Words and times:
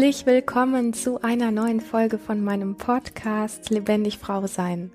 Herzlich 0.00 0.24
willkommen 0.24 0.94
zu 0.94 1.20
einer 1.20 1.50
neuen 1.50 1.82
Folge 1.82 2.16
von 2.16 2.42
meinem 2.42 2.78
Podcast 2.78 3.68
Lebendig 3.68 4.16
Frau 4.16 4.46
Sein. 4.46 4.92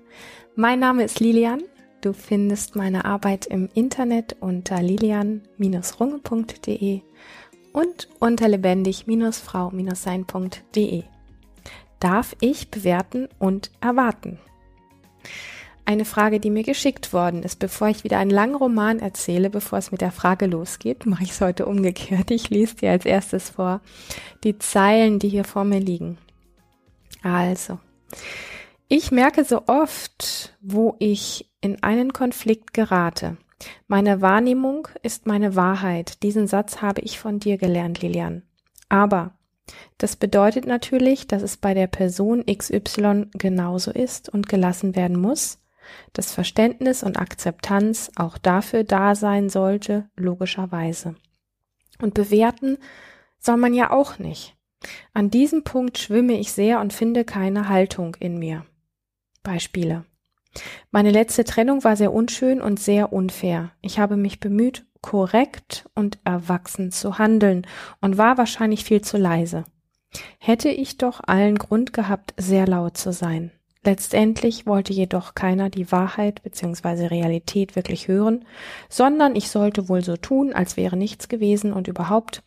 Mein 0.56 0.80
Name 0.80 1.04
ist 1.04 1.20
Lilian. 1.20 1.62
Du 2.00 2.12
findest 2.12 2.74
meine 2.74 3.04
Arbeit 3.04 3.46
im 3.46 3.68
Internet 3.72 4.34
unter 4.40 4.82
lilian-runge.de 4.82 7.02
und 7.72 8.08
unter 8.18 8.48
lebendig-frau-sein.de. 8.48 11.04
Darf 12.00 12.36
ich 12.40 12.72
bewerten 12.72 13.28
und 13.38 13.70
erwarten? 13.80 14.40
Eine 15.86 16.04
Frage, 16.04 16.40
die 16.40 16.50
mir 16.50 16.62
geschickt 16.62 17.12
worden 17.12 17.42
ist. 17.42 17.58
Bevor 17.58 17.88
ich 17.88 18.04
wieder 18.04 18.18
einen 18.18 18.30
langen 18.30 18.56
Roman 18.56 18.98
erzähle, 18.98 19.50
bevor 19.50 19.78
es 19.78 19.92
mit 19.92 20.00
der 20.00 20.12
Frage 20.12 20.46
losgeht, 20.46 21.06
mache 21.06 21.22
ich 21.22 21.30
es 21.30 21.40
heute 21.40 21.66
umgekehrt. 21.66 22.30
Ich 22.30 22.50
lese 22.50 22.76
dir 22.76 22.90
als 22.90 23.06
erstes 23.06 23.50
vor 23.50 23.80
die 24.44 24.58
Zeilen, 24.58 25.18
die 25.18 25.28
hier 25.28 25.44
vor 25.44 25.64
mir 25.64 25.80
liegen. 25.80 26.18
Also, 27.22 27.78
ich 28.88 29.10
merke 29.10 29.44
so 29.44 29.62
oft, 29.66 30.56
wo 30.60 30.96
ich 30.98 31.50
in 31.60 31.82
einen 31.82 32.12
Konflikt 32.12 32.72
gerate. 32.72 33.36
Meine 33.88 34.20
Wahrnehmung 34.20 34.88
ist 35.02 35.26
meine 35.26 35.56
Wahrheit. 35.56 36.22
Diesen 36.22 36.46
Satz 36.46 36.82
habe 36.82 37.00
ich 37.00 37.18
von 37.18 37.40
dir 37.40 37.56
gelernt, 37.58 38.02
Lilian. 38.02 38.42
Aber 38.88 39.32
das 39.98 40.16
bedeutet 40.16 40.66
natürlich, 40.66 41.26
dass 41.26 41.42
es 41.42 41.56
bei 41.56 41.74
der 41.74 41.86
Person 41.86 42.44
XY 42.46 43.26
genauso 43.32 43.90
ist 43.90 44.28
und 44.28 44.48
gelassen 44.48 44.94
werden 44.94 45.18
muss, 45.18 45.58
dass 46.12 46.32
Verständnis 46.32 47.02
und 47.02 47.18
Akzeptanz 47.18 48.10
auch 48.16 48.38
dafür 48.38 48.84
da 48.84 49.14
sein 49.14 49.48
sollte, 49.48 50.08
logischerweise. 50.16 51.16
Und 52.00 52.14
bewerten 52.14 52.78
soll 53.38 53.56
man 53.56 53.74
ja 53.74 53.90
auch 53.90 54.18
nicht. 54.18 54.56
An 55.12 55.30
diesem 55.30 55.64
Punkt 55.64 55.98
schwimme 55.98 56.34
ich 56.34 56.52
sehr 56.52 56.80
und 56.80 56.92
finde 56.92 57.24
keine 57.24 57.68
Haltung 57.68 58.16
in 58.20 58.38
mir. 58.38 58.66
Beispiele. 59.42 60.04
Meine 60.90 61.10
letzte 61.10 61.44
Trennung 61.44 61.84
war 61.84 61.96
sehr 61.96 62.12
unschön 62.12 62.60
und 62.60 62.80
sehr 62.80 63.12
unfair. 63.12 63.72
Ich 63.82 63.98
habe 63.98 64.16
mich 64.16 64.40
bemüht, 64.40 64.86
korrekt 65.00 65.88
und 65.94 66.18
erwachsen 66.24 66.90
zu 66.90 67.18
handeln 67.18 67.66
und 68.00 68.18
war 68.18 68.38
wahrscheinlich 68.38 68.84
viel 68.84 69.02
zu 69.02 69.16
leise. 69.18 69.64
Hätte 70.38 70.68
ich 70.68 70.98
doch 70.98 71.20
allen 71.24 71.56
Grund 71.56 71.92
gehabt, 71.92 72.34
sehr 72.36 72.66
laut 72.66 72.96
zu 72.96 73.12
sein. 73.12 73.52
Letztendlich 73.86 74.66
wollte 74.66 74.92
jedoch 74.92 75.36
keiner 75.36 75.70
die 75.70 75.92
Wahrheit 75.92 76.42
bzw. 76.42 77.06
Realität 77.06 77.76
wirklich 77.76 78.08
hören, 78.08 78.44
sondern 78.88 79.36
ich 79.36 79.48
sollte 79.48 79.88
wohl 79.88 80.02
so 80.02 80.16
tun, 80.16 80.52
als 80.52 80.76
wäre 80.76 80.96
nichts 80.96 81.28
gewesen 81.28 81.72
und 81.72 81.86
überhaupt, 81.86 82.42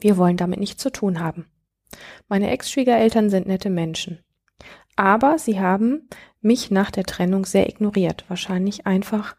wir 0.00 0.16
wollen 0.16 0.36
damit 0.36 0.60
nichts 0.60 0.80
zu 0.80 0.92
tun 0.92 1.18
haben. 1.18 1.46
Meine 2.28 2.48
Ex-Schwiegereltern 2.52 3.28
sind 3.28 3.48
nette 3.48 3.70
Menschen. 3.70 4.20
Aber 4.94 5.36
sie 5.36 5.58
haben 5.58 6.08
mich 6.40 6.70
nach 6.70 6.92
der 6.92 7.04
Trennung 7.04 7.44
sehr 7.44 7.68
ignoriert, 7.68 8.24
wahrscheinlich 8.28 8.86
einfach 8.86 9.34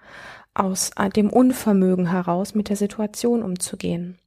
aus 0.53 0.91
dem 1.15 1.29
Unvermögen 1.29 2.11
heraus 2.11 2.53
mit 2.53 2.67
der 2.67 2.75
Situation 2.75 3.43
umzugehen. 3.43 4.19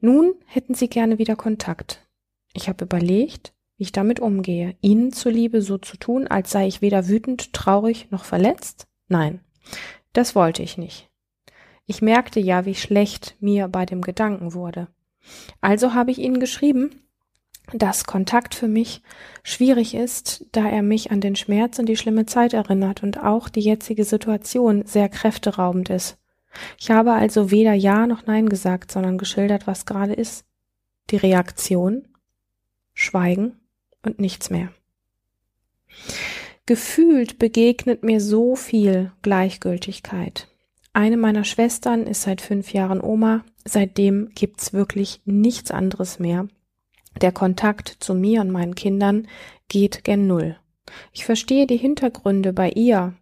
Nun 0.00 0.34
hätten 0.46 0.74
sie 0.74 0.88
gerne 0.88 1.18
wieder 1.18 1.36
Kontakt. 1.36 2.04
Ich 2.52 2.68
habe 2.68 2.84
überlegt, 2.84 3.52
wie 3.82 3.86
ich 3.86 3.90
damit 3.90 4.20
umgehe. 4.20 4.76
Ihnen 4.80 5.12
zuliebe 5.12 5.60
so 5.60 5.76
zu 5.76 5.96
tun, 5.96 6.28
als 6.28 6.52
sei 6.52 6.68
ich 6.68 6.82
weder 6.82 7.08
wütend, 7.08 7.52
traurig 7.52 8.12
noch 8.12 8.22
verletzt? 8.22 8.86
Nein, 9.08 9.40
das 10.12 10.36
wollte 10.36 10.62
ich 10.62 10.78
nicht. 10.78 11.10
Ich 11.86 12.00
merkte 12.00 12.38
ja, 12.38 12.64
wie 12.64 12.76
schlecht 12.76 13.34
mir 13.40 13.66
bei 13.66 13.84
dem 13.84 14.00
Gedanken 14.00 14.54
wurde. 14.54 14.86
Also 15.60 15.94
habe 15.94 16.12
ich 16.12 16.18
Ihnen 16.18 16.38
geschrieben, 16.38 16.90
dass 17.72 18.04
Kontakt 18.04 18.54
für 18.54 18.68
mich 18.68 19.02
schwierig 19.42 19.96
ist, 19.96 20.46
da 20.52 20.68
er 20.68 20.82
mich 20.82 21.10
an 21.10 21.20
den 21.20 21.34
Schmerz 21.34 21.80
und 21.80 21.86
die 21.86 21.96
schlimme 21.96 22.24
Zeit 22.24 22.52
erinnert 22.52 23.02
und 23.02 23.20
auch 23.20 23.48
die 23.48 23.62
jetzige 23.62 24.04
Situation 24.04 24.86
sehr 24.86 25.08
kräfteraubend 25.08 25.90
ist. 25.90 26.18
Ich 26.78 26.92
habe 26.92 27.14
also 27.14 27.50
weder 27.50 27.72
Ja 27.72 28.06
noch 28.06 28.26
Nein 28.26 28.48
gesagt, 28.48 28.92
sondern 28.92 29.18
geschildert, 29.18 29.66
was 29.66 29.86
gerade 29.86 30.12
ist. 30.12 30.44
Die 31.10 31.16
Reaktion? 31.16 32.06
Schweigen 32.94 33.56
und 34.02 34.18
nichts 34.18 34.50
mehr. 34.50 34.72
Gefühlt 36.66 37.38
begegnet 37.38 38.02
mir 38.02 38.20
so 38.20 38.56
viel 38.56 39.12
Gleichgültigkeit. 39.22 40.48
Eine 40.92 41.16
meiner 41.16 41.44
Schwestern 41.44 42.06
ist 42.06 42.22
seit 42.22 42.40
fünf 42.40 42.72
Jahren 42.72 43.00
Oma, 43.00 43.44
seitdem 43.64 44.30
gibt's 44.34 44.72
wirklich 44.72 45.20
nichts 45.24 45.70
anderes 45.70 46.18
mehr. 46.18 46.48
Der 47.20 47.32
Kontakt 47.32 47.96
zu 48.00 48.14
mir 48.14 48.40
und 48.42 48.50
meinen 48.50 48.74
Kindern 48.74 49.28
geht 49.68 50.04
gen 50.04 50.26
Null. 50.26 50.56
Ich 51.12 51.24
verstehe 51.24 51.66
die 51.66 51.76
Hintergründe 51.76 52.52
bei 52.52 52.70
ihr, 52.70 53.14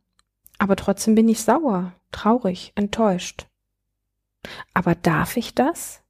aber 0.58 0.76
trotzdem 0.76 1.14
bin 1.14 1.28
ich 1.28 1.40
sauer, 1.40 1.94
traurig, 2.12 2.72
enttäuscht. 2.74 3.46
Aber 4.74 4.94
darf 4.94 5.36
ich 5.36 5.54
das? 5.54 6.02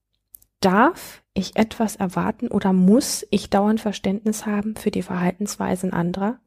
Darf 0.60 1.22
ich 1.40 1.56
etwas 1.56 1.96
erwarten 1.96 2.48
oder 2.48 2.72
muss 2.72 3.26
ich 3.30 3.50
dauernd 3.50 3.80
Verständnis 3.80 4.46
haben 4.46 4.76
für 4.76 4.90
die 4.90 5.02
Verhaltensweisen 5.02 5.92
anderer, 5.92 6.38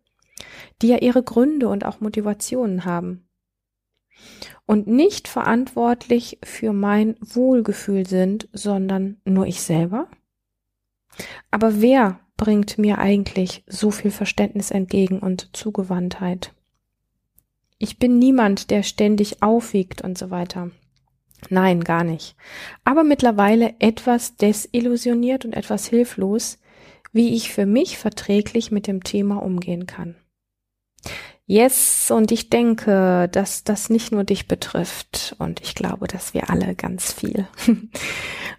die 0.82 0.88
ja 0.88 0.98
ihre 0.98 1.24
Gründe 1.24 1.68
und 1.68 1.86
auch 1.86 2.00
Motivationen 2.00 2.86
haben 2.86 3.28
und 4.66 4.88
nicht 4.88 5.28
verantwortlich 5.28 6.40
für 6.44 6.74
mein 6.74 7.16
Wohlgefühl 7.20 8.06
sind, 8.06 8.48
sondern 8.54 9.18
nur 9.26 9.46
ich 9.46 9.62
selber? 9.62 10.08
Aber 11.52 11.82
wer 11.82 12.20
bringt 12.38 12.78
mir 12.78 12.98
eigentlich 12.98 13.64
so 13.68 13.92
viel 13.92 14.12
Verständnis 14.12 14.72
entgegen 14.72 15.20
und 15.20 15.56
Zugewandtheit? 15.56 16.54
Ich 17.78 18.00
bin 18.00 18.18
niemand, 18.18 18.72
der 18.72 18.84
ständig 18.84 19.44
aufwiegt 19.44 20.02
und 20.02 20.18
so 20.18 20.32
weiter. 20.32 20.72
Nein, 21.50 21.84
gar 21.84 22.04
nicht. 22.04 22.36
Aber 22.84 23.04
mittlerweile 23.04 23.76
etwas 23.80 24.36
desillusioniert 24.36 25.46
und 25.46 25.54
etwas 25.54 25.86
hilflos, 25.88 26.60
wie 27.12 27.36
ich 27.36 27.52
für 27.52 27.66
mich 27.66 27.98
verträglich 27.98 28.72
mit 28.72 28.88
dem 28.88 29.04
Thema 29.04 29.38
umgehen 29.38 29.86
kann. 29.86 30.16
Yes, 31.46 32.10
und 32.10 32.32
ich 32.32 32.50
denke, 32.50 33.28
dass 33.32 33.66
das 33.66 33.90
nicht 33.90 34.14
nur 34.14 34.24
dich 34.24 34.48
betrifft 34.48 35.36
und 35.40 35.60
ich 35.60 35.76
glaube, 35.76 36.08
dass 36.08 36.34
wir 36.34 36.50
alle 36.50 36.74
ganz 36.74 37.12
viel 37.12 37.48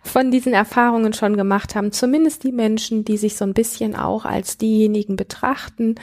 von 0.02 0.30
diesen 0.30 0.52
Erfahrungen 0.52 1.14
schon 1.14 1.38
gemacht 1.38 1.74
haben, 1.74 1.92
zumindest 1.92 2.44
die 2.44 2.52
Menschen, 2.52 3.04
die 3.04 3.16
sich 3.16 3.36
so 3.36 3.46
ein 3.46 3.54
bisschen 3.54 3.96
auch 3.96 4.26
als 4.26 4.58
diejenigen 4.58 5.16
betrachten, 5.16 5.94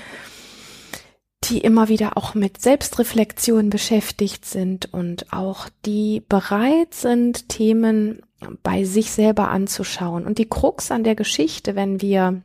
die 1.46 1.60
immer 1.60 1.90
wieder 1.90 2.18
auch 2.18 2.36
mit 2.36 2.62
Selbstreflexion 2.62 3.70
beschäftigt 3.70 4.46
sind 4.46 4.94
und 4.94 5.34
auch 5.34 5.70
die 5.86 6.24
bereit 6.28 6.94
sind, 6.94 7.50
Themen 7.50 8.22
bei 8.64 8.84
sich 8.84 9.12
selber 9.12 9.50
anzuschauen. 9.50 10.26
Und 10.26 10.38
die 10.38 10.50
Krux 10.50 10.92
an 10.92 11.04
der 11.04 11.16
Geschichte, 11.16 11.76
wenn 11.76 12.02
wir 12.02 12.42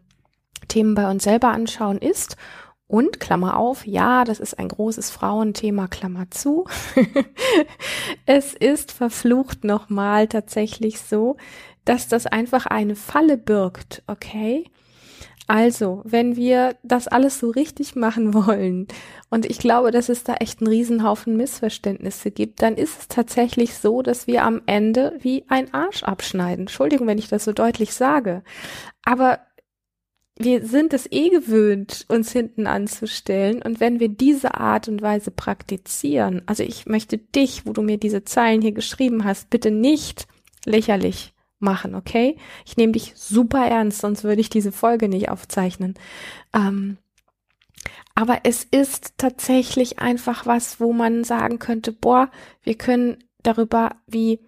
Themen 0.68 0.94
bei 0.94 1.10
uns 1.10 1.24
selber 1.24 1.48
anschauen, 1.48 1.98
ist, 1.98 2.36
und 2.88 3.18
Klammer 3.18 3.56
auf, 3.56 3.86
ja, 3.86 4.24
das 4.24 4.38
ist 4.38 4.58
ein 4.58 4.68
großes 4.68 5.10
Frauenthema, 5.10 5.88
Klammer 5.88 6.30
zu. 6.30 6.66
es 8.26 8.54
ist 8.54 8.92
verflucht 8.92 9.64
nochmal 9.64 10.28
tatsächlich 10.28 11.00
so, 11.00 11.36
dass 11.84 12.08
das 12.08 12.26
einfach 12.26 12.66
eine 12.66 12.94
Falle 12.94 13.38
birgt, 13.38 14.02
okay? 14.06 14.70
Also, 15.48 16.02
wenn 16.04 16.34
wir 16.34 16.76
das 16.82 17.06
alles 17.06 17.38
so 17.38 17.50
richtig 17.50 17.94
machen 17.94 18.34
wollen, 18.34 18.88
und 19.30 19.46
ich 19.46 19.58
glaube, 19.58 19.90
dass 19.90 20.08
es 20.08 20.24
da 20.24 20.34
echt 20.34 20.60
einen 20.60 20.68
Riesenhaufen 20.68 21.36
Missverständnisse 21.36 22.30
gibt, 22.30 22.62
dann 22.62 22.76
ist 22.76 23.00
es 23.00 23.08
tatsächlich 23.08 23.74
so, 23.74 24.02
dass 24.02 24.26
wir 24.26 24.44
am 24.44 24.62
Ende 24.66 25.16
wie 25.20 25.44
ein 25.48 25.72
Arsch 25.72 26.02
abschneiden. 26.02 26.62
Entschuldigung, 26.62 27.06
wenn 27.06 27.18
ich 27.18 27.28
das 27.28 27.44
so 27.44 27.52
deutlich 27.52 27.94
sage. 27.94 28.42
Aber 29.04 29.40
wir 30.38 30.66
sind 30.66 30.92
es 30.92 31.10
eh 31.10 31.30
gewöhnt, 31.30 32.04
uns 32.08 32.30
hinten 32.30 32.66
anzustellen. 32.66 33.62
Und 33.62 33.80
wenn 33.80 34.00
wir 34.00 34.08
diese 34.08 34.54
Art 34.54 34.88
und 34.88 35.00
Weise 35.00 35.30
praktizieren, 35.30 36.42
also 36.46 36.62
ich 36.62 36.86
möchte 36.86 37.18
dich, 37.18 37.66
wo 37.66 37.72
du 37.72 37.82
mir 37.82 37.98
diese 37.98 38.24
Zeilen 38.24 38.60
hier 38.60 38.72
geschrieben 38.72 39.24
hast, 39.24 39.48
bitte 39.48 39.70
nicht 39.70 40.26
lächerlich 40.64 41.32
machen, 41.58 41.94
okay? 41.94 42.36
Ich 42.64 42.76
nehme 42.76 42.92
dich 42.92 43.12
super 43.16 43.66
ernst, 43.66 44.00
sonst 44.00 44.24
würde 44.24 44.40
ich 44.40 44.50
diese 44.50 44.72
Folge 44.72 45.08
nicht 45.08 45.28
aufzeichnen. 45.28 45.94
Ähm, 46.54 46.98
aber 48.14 48.40
es 48.44 48.64
ist 48.64 49.14
tatsächlich 49.18 49.98
einfach 49.98 50.46
was, 50.46 50.80
wo 50.80 50.92
man 50.92 51.24
sagen 51.24 51.58
könnte, 51.58 51.92
boah, 51.92 52.30
wir 52.62 52.74
können 52.74 53.22
darüber 53.42 53.96
wie, 54.06 54.40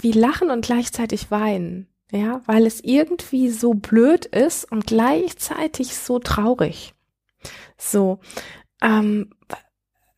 wie 0.00 0.12
lachen 0.12 0.50
und 0.50 0.64
gleichzeitig 0.64 1.30
weinen. 1.30 1.86
Ja, 2.10 2.42
weil 2.44 2.66
es 2.66 2.84
irgendwie 2.84 3.48
so 3.48 3.72
blöd 3.72 4.26
ist 4.26 4.70
und 4.70 4.86
gleichzeitig 4.86 5.96
so 5.96 6.18
traurig. 6.18 6.92
So, 7.78 8.20
ähm, 8.82 9.30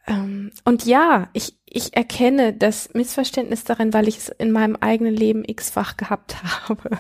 Ähm, 0.07 0.51
und 0.65 0.85
ja, 0.85 1.29
ich, 1.33 1.59
ich 1.65 1.97
erkenne 1.97 2.53
das 2.53 2.93
Missverständnis 2.95 3.65
darin, 3.65 3.93
weil 3.95 4.09
ich 4.09 4.19
es 4.19 4.29
in 4.29 4.53
meinem 4.53 4.77
eigenen 4.77 5.15
Leben 5.15 5.45
x-fach 5.47 5.97
gehabt 5.97 6.37
habe. 6.69 6.99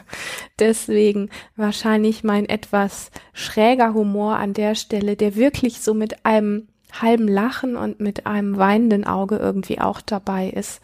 Deswegen 0.58 1.30
wahrscheinlich 1.56 2.24
mein 2.24 2.46
etwas 2.46 3.10
schräger 3.32 3.94
Humor 3.94 4.36
an 4.36 4.54
der 4.54 4.74
Stelle, 4.74 5.16
der 5.16 5.36
wirklich 5.36 5.80
so 5.80 5.94
mit 5.94 6.24
einem 6.24 6.68
halben 6.92 7.28
Lachen 7.28 7.76
und 7.76 8.00
mit 8.00 8.26
einem 8.26 8.56
weinenden 8.56 9.04
Auge 9.04 9.36
irgendwie 9.36 9.80
auch 9.80 10.00
dabei 10.00 10.48
ist. 10.48 10.80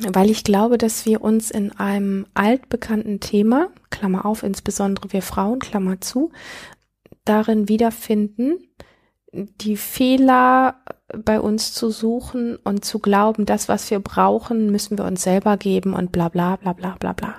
Weil 0.00 0.30
ich 0.30 0.42
glaube, 0.42 0.78
dass 0.78 1.06
wir 1.06 1.22
uns 1.22 1.50
in 1.50 1.70
einem 1.72 2.26
altbekannten 2.34 3.20
Thema, 3.20 3.68
Klammer 3.90 4.26
auf, 4.26 4.42
insbesondere 4.42 5.12
wir 5.12 5.22
Frauen, 5.22 5.60
Klammer 5.60 6.00
zu, 6.00 6.32
darin 7.24 7.68
wiederfinden, 7.68 8.58
die 9.32 9.76
Fehler 9.76 10.76
bei 11.08 11.40
uns 11.40 11.72
zu 11.72 11.90
suchen 11.90 12.56
und 12.56 12.84
zu 12.84 12.98
glauben, 12.98 13.46
das, 13.46 13.68
was 13.68 13.90
wir 13.90 14.00
brauchen, 14.00 14.70
müssen 14.70 14.98
wir 14.98 15.04
uns 15.04 15.22
selber 15.22 15.56
geben 15.56 15.94
und 15.94 16.12
bla 16.12 16.28
bla 16.28 16.56
bla 16.56 16.74
bla 16.74 16.96
bla 16.98 17.12
bla. 17.12 17.34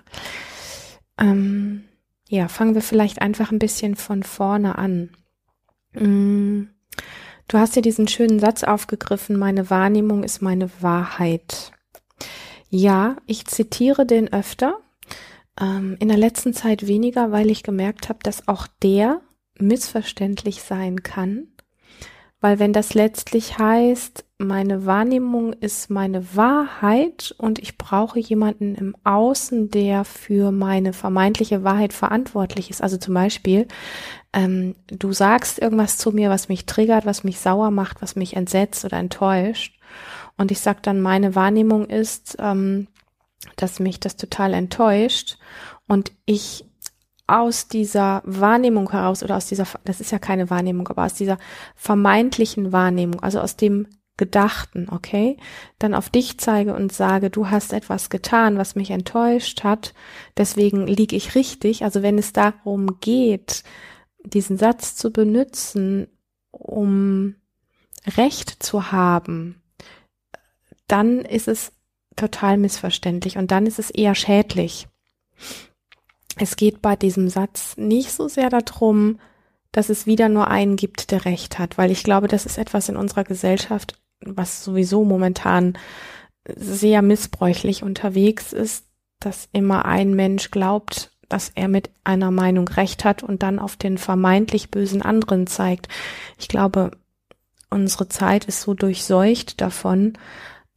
Ähm, 1.19 1.83
ja, 2.27 2.47
fangen 2.47 2.73
wir 2.73 2.81
vielleicht 2.81 3.21
einfach 3.21 3.51
ein 3.51 3.59
bisschen 3.59 3.95
von 3.95 4.23
vorne 4.23 4.77
an. 4.77 5.11
Mm, 5.93 6.63
du 7.47 7.57
hast 7.57 7.75
ja 7.75 7.83
diesen 7.83 8.07
schönen 8.07 8.39
Satz 8.39 8.63
aufgegriffen, 8.63 9.37
meine 9.37 9.69
Wahrnehmung 9.69 10.23
ist 10.23 10.41
meine 10.41 10.69
Wahrheit. 10.81 11.71
Ja, 12.69 13.17
ich 13.27 13.45
zitiere 13.45 14.07
den 14.07 14.33
öfter, 14.33 14.79
ähm, 15.61 15.95
in 15.99 16.07
der 16.07 16.17
letzten 16.17 16.55
Zeit 16.55 16.87
weniger, 16.87 17.31
weil 17.31 17.51
ich 17.51 17.61
gemerkt 17.61 18.09
habe, 18.09 18.19
dass 18.23 18.47
auch 18.47 18.65
der 18.81 19.21
missverständlich 19.59 20.63
sein 20.63 21.03
kann 21.03 21.52
weil 22.43 22.59
wenn 22.59 22.73
das 22.73 22.93
letztlich 22.93 23.57
heißt, 23.57 24.25
meine 24.37 24.85
Wahrnehmung 24.85 25.53
ist 25.53 25.89
meine 25.89 26.35
Wahrheit 26.35 27.33
und 27.37 27.57
ich 27.57 27.77
brauche 27.77 28.19
jemanden 28.19 28.75
im 28.75 28.97
Außen, 29.05 29.69
der 29.71 30.03
für 30.03 30.51
meine 30.51 30.91
vermeintliche 30.91 31.63
Wahrheit 31.63 31.93
verantwortlich 31.93 32.69
ist. 32.69 32.83
Also 32.83 32.97
zum 32.97 33.13
Beispiel, 33.13 33.65
ähm, 34.33 34.75
du 34.87 35.13
sagst 35.13 35.57
irgendwas 35.57 35.97
zu 35.97 36.11
mir, 36.11 36.29
was 36.29 36.49
mich 36.49 36.65
triggert, 36.65 37.05
was 37.05 37.23
mich 37.23 37.39
sauer 37.39 37.71
macht, 37.71 38.01
was 38.01 38.17
mich 38.17 38.35
entsetzt 38.35 38.83
oder 38.83 38.97
enttäuscht. 38.97 39.79
Und 40.37 40.51
ich 40.51 40.59
sag 40.59 40.83
dann, 40.83 40.99
meine 40.99 41.35
Wahrnehmung 41.35 41.85
ist, 41.85 42.35
ähm, 42.39 42.89
dass 43.55 43.79
mich 43.79 44.01
das 44.01 44.17
total 44.17 44.53
enttäuscht 44.53 45.37
und 45.87 46.11
ich 46.25 46.65
aus 47.27 47.67
dieser 47.67 48.21
Wahrnehmung 48.25 48.91
heraus 48.91 49.23
oder 49.23 49.37
aus 49.37 49.47
dieser, 49.47 49.65
das 49.85 50.01
ist 50.01 50.11
ja 50.11 50.19
keine 50.19 50.49
Wahrnehmung, 50.49 50.87
aber 50.89 51.05
aus 51.05 51.13
dieser 51.13 51.37
vermeintlichen 51.75 52.71
Wahrnehmung, 52.71 53.21
also 53.21 53.39
aus 53.39 53.55
dem 53.55 53.87
Gedachten, 54.15 54.89
okay, 54.91 55.37
dann 55.79 55.95
auf 55.95 56.09
dich 56.09 56.37
zeige 56.37 56.75
und 56.75 56.93
sage, 56.93 57.29
du 57.31 57.49
hast 57.49 57.73
etwas 57.73 58.09
getan, 58.09 58.57
was 58.57 58.75
mich 58.75 58.91
enttäuscht 58.91 59.63
hat, 59.63 59.93
deswegen 60.37 60.85
liege 60.85 61.15
ich 61.15 61.33
richtig. 61.33 61.83
Also 61.83 62.03
wenn 62.03 62.19
es 62.19 62.31
darum 62.31 62.99
geht, 62.99 63.63
diesen 64.23 64.57
Satz 64.57 64.95
zu 64.95 65.11
benutzen, 65.11 66.07
um 66.51 67.35
Recht 68.17 68.61
zu 68.61 68.91
haben, 68.91 69.61
dann 70.87 71.19
ist 71.19 71.47
es 71.47 71.71
total 72.15 72.57
missverständlich 72.57 73.37
und 73.37 73.49
dann 73.49 73.65
ist 73.65 73.79
es 73.79 73.89
eher 73.89 74.13
schädlich 74.13 74.87
es 76.37 76.55
geht 76.55 76.81
bei 76.81 76.95
diesem 76.95 77.29
Satz 77.29 77.77
nicht 77.77 78.11
so 78.11 78.27
sehr 78.27 78.49
darum, 78.49 79.19
dass 79.71 79.89
es 79.89 80.05
wieder 80.05 80.29
nur 80.29 80.49
einen 80.49 80.75
gibt, 80.75 81.11
der 81.11 81.25
Recht 81.25 81.59
hat, 81.59 81.77
weil 81.77 81.91
ich 81.91 82.03
glaube, 82.03 82.27
das 82.27 82.45
ist 82.45 82.57
etwas 82.57 82.89
in 82.89 82.95
unserer 82.95 83.23
Gesellschaft, 83.23 83.95
was 84.21 84.63
sowieso 84.63 85.03
momentan 85.03 85.77
sehr 86.47 87.01
missbräuchlich 87.01 87.83
unterwegs 87.83 88.53
ist, 88.53 88.85
dass 89.19 89.49
immer 89.51 89.85
ein 89.85 90.13
Mensch 90.13 90.51
glaubt, 90.51 91.11
dass 91.29 91.51
er 91.55 91.67
mit 91.67 91.89
einer 92.03 92.31
Meinung 92.31 92.67
Recht 92.67 93.05
hat 93.05 93.23
und 93.23 93.41
dann 93.41 93.59
auf 93.59 93.75
den 93.75 93.97
vermeintlich 93.97 94.69
bösen 94.69 95.01
anderen 95.01 95.47
zeigt. 95.47 95.87
Ich 96.37 96.47
glaube, 96.47 96.91
unsere 97.69 98.07
Zeit 98.09 98.45
ist 98.45 98.61
so 98.61 98.73
durchseucht 98.73 99.59
davon, 99.61 100.13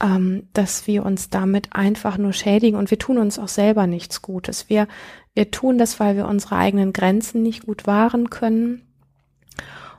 ähm, 0.03 0.49
dass 0.53 0.87
wir 0.87 1.05
uns 1.05 1.31
damit 1.31 1.73
einfach 1.73 2.19
nur 2.19 2.33
schädigen 2.33 2.77
und 2.79 2.91
wir 2.91 2.99
tun 2.99 3.19
uns 3.19 3.39
auch 3.39 3.49
selber 3.49 3.87
nichts 3.87 4.23
Gutes. 4.23 4.69
Wir, 4.69 4.89
wir 5.35 5.51
tun 5.51 5.79
das, 5.79 5.99
weil 6.01 6.17
wir 6.17 6.27
unsere 6.27 6.57
eigenen 6.57 6.93
Grenzen 6.93 7.43
nicht 7.43 7.67
gut 7.67 7.87
wahren 7.87 8.31
können 8.31 8.83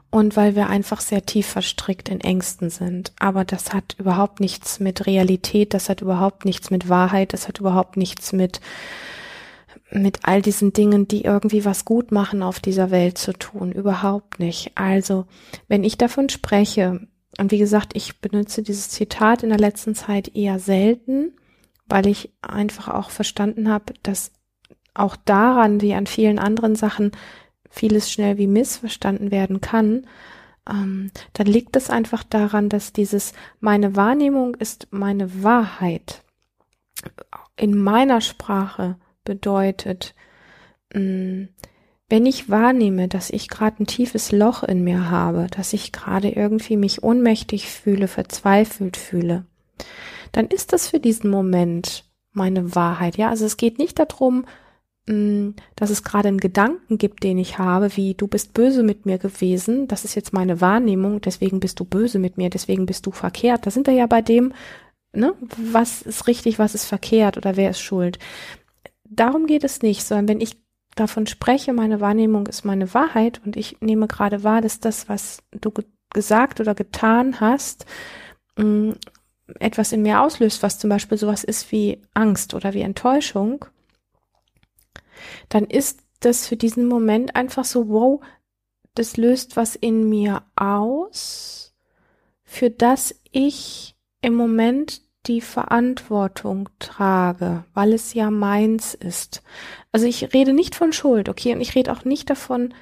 und 0.10 0.36
weil 0.38 0.56
wir 0.56 0.68
einfach 0.68 1.02
sehr 1.02 1.26
tief 1.26 1.48
verstrickt 1.48 2.10
in 2.10 2.22
Ängsten 2.22 2.70
sind. 2.70 3.12
Aber 3.20 3.44
das 3.44 3.74
hat 3.74 3.96
überhaupt 4.00 4.40
nichts 4.40 4.80
mit 4.80 5.06
Realität, 5.08 5.74
das 5.74 5.90
hat 5.90 6.02
überhaupt 6.02 6.46
nichts 6.46 6.70
mit 6.70 6.90
Wahrheit, 6.90 7.34
das 7.34 7.48
hat 7.48 7.60
überhaupt 7.60 7.98
nichts 7.98 8.34
mit 8.34 8.62
mit 9.90 10.20
all 10.24 10.42
diesen 10.42 10.74
Dingen, 10.74 11.08
die 11.08 11.24
irgendwie 11.24 11.64
was 11.64 11.86
gut 11.86 12.12
machen 12.12 12.44
auf 12.44 12.60
dieser 12.60 12.92
Welt 12.92 13.18
zu 13.18 13.32
tun. 13.32 13.72
Überhaupt 13.72 14.38
nicht. 14.38 14.72
Also, 14.76 15.28
wenn 15.70 15.86
ich 15.86 15.98
davon 15.98 16.28
spreche, 16.28 17.08
und 17.38 17.52
wie 17.52 17.58
gesagt, 17.58 17.96
ich 17.96 18.20
benutze 18.20 18.64
dieses 18.64 18.90
Zitat 18.90 19.44
in 19.44 19.50
der 19.50 19.60
letzten 19.60 19.96
Zeit 19.96 20.36
eher 20.36 20.60
selten, 20.60 21.34
weil 21.88 22.08
ich 22.08 22.32
einfach 22.42 22.88
auch 22.88 23.10
verstanden 23.10 23.70
habe, 23.70 23.94
dass 24.04 24.32
auch 24.94 25.16
daran, 25.16 25.82
wie 25.82 25.94
an 25.94 26.08
vielen 26.08 26.40
anderen 26.40 26.76
Sachen, 26.76 27.12
vieles 27.70 28.12
schnell 28.12 28.38
wie 28.38 28.48
missverstanden 28.48 29.30
werden 29.30 29.62
kann, 29.62 30.08
ähm, 30.68 31.12
dann 31.34 31.48
liegt 31.48 31.76
es 31.76 31.90
einfach 31.90 32.24
daran, 32.24 32.70
dass 32.70 32.94
dieses 32.94 33.34
meine 33.60 33.96
Wahrnehmung 33.96 34.56
ist 34.56 34.88
meine 34.92 35.44
Wahrheit 35.44 36.24
in 37.56 37.78
meiner 37.78 38.22
Sprache 38.22 38.96
bedeutet, 39.24 40.14
mh, 40.94 41.02
mm, 41.02 41.50
wenn 42.10 42.26
ich 42.26 42.50
wahrnehme, 42.50 43.08
dass 43.08 43.30
ich 43.30 43.50
gerade 43.50 43.84
ein 43.84 43.88
tiefes 43.88 44.32
Loch 44.32 44.64
in 44.64 44.84
mir 44.84 45.10
habe, 45.10 45.48
dass 45.52 45.74
ich 45.74 45.92
gerade 45.92 46.30
irgendwie 46.30 46.78
mich 46.78 47.04
ohnmächtig 47.04 47.70
fühle, 47.70 48.08
verzweifelt 48.08 48.96
fühle, 48.96 49.46
dann 50.32 50.48
ist 50.48 50.72
das 50.72 50.88
für 50.88 51.00
diesen 51.00 51.30
Moment 51.30 52.06
meine 52.32 52.76
Wahrheit. 52.76 53.18
Ja, 53.18 53.30
also 53.30 53.46
es 53.46 53.58
geht 53.58 53.78
nicht 53.78 54.00
darum, 54.00 54.46
mm, 55.08 55.50
dass 55.76 55.90
es 55.90 56.04
gerade 56.04 56.30
einen 56.30 56.40
Gedanken 56.40 56.98
gibt, 56.98 57.24
den 57.24 57.38
ich 57.38 57.58
habe, 57.58 57.98
wie 57.98 58.14
du 58.14 58.28
bist 58.28 58.54
böse 58.54 58.84
mit 58.84 59.06
mir 59.06 59.18
gewesen, 59.18 59.90
das 59.90 60.06
ist 60.06 60.16
jetzt 60.16 60.32
meine 60.32 60.62
Wahrnehmung, 60.62 61.20
deswegen 61.20 61.60
bist 61.60 61.80
du 61.80 61.86
böse 61.86 62.20
mit 62.20 62.38
mir, 62.38 62.50
deswegen 62.50 62.86
bist 62.86 63.06
du 63.06 63.12
verkehrt. 63.12 63.66
Da 63.66 63.72
sind 63.72 63.88
wir 63.88 63.94
ja 63.94 64.08
bei 64.08 64.22
dem, 64.22 64.54
ne, 65.12 65.34
was 65.58 66.04
ist 66.04 66.28
richtig, 66.28 66.58
was 66.58 66.74
ist 66.74 66.86
verkehrt 66.86 67.36
oder 67.36 67.58
wer 67.58 67.72
ist 67.72 67.82
schuld. 67.82 68.18
Darum 69.10 69.46
geht 69.46 69.64
es 69.66 69.82
nicht, 69.82 70.04
sondern 70.04 70.30
wenn 70.30 70.42
ich 70.42 70.58
davon 71.00 71.28
spreche, 71.28 71.74
meine 71.74 72.02
Wahrnehmung 72.02 72.48
ist 72.48 72.66
meine 72.66 72.94
Wahrheit 72.94 73.42
und 73.46 73.56
ich 73.56 73.78
nehme 73.82 74.08
gerade 74.08 74.44
wahr, 74.44 74.62
dass 74.62 74.80
das, 74.80 75.10
was 75.10 75.44
du 75.52 75.72
ge 75.72 75.86
gesagt 76.14 76.62
oder 76.62 76.74
getan 76.74 77.42
hast, 77.42 77.86
mm, 78.56 78.92
etwas 79.60 79.92
in 79.92 80.02
mir 80.02 80.22
auslöst, 80.22 80.64
was 80.64 80.80
zum 80.80 80.90
Beispiel 80.90 81.18
sowas 81.18 81.44
ist 81.44 81.72
wie 81.72 82.02
Angst 82.14 82.54
oder 82.54 82.74
wie 82.74 82.82
Enttäuschung, 82.82 83.66
dann 85.50 85.66
ist 85.66 86.00
das 86.22 86.48
für 86.48 86.56
diesen 86.56 86.88
Moment 86.88 87.36
einfach 87.36 87.66
so, 87.66 87.90
wow, 87.90 88.22
das 88.96 89.18
löst 89.18 89.56
was 89.58 89.76
in 89.76 90.10
mir 90.10 90.44
aus, 90.56 91.76
für 92.44 92.70
das 92.70 93.16
ich 93.32 93.96
im 94.22 94.34
Moment 94.34 95.02
die 95.28 95.42
Verantwortung 95.42 96.70
trage, 96.80 97.64
weil 97.74 97.94
es 97.94 98.14
ja 98.14 98.32
meins 98.32 98.94
ist. 98.94 99.44
Also 99.92 100.06
ich 100.06 100.34
rede 100.34 100.54
nicht 100.54 100.76
von 100.76 100.94
Schuld, 100.94 101.30
okay, 101.30 101.54
und 101.54 101.62
ich 101.62 101.76
rede 101.76 101.92
auch 101.92 102.06
nicht 102.06 102.30
davon, 102.30 102.74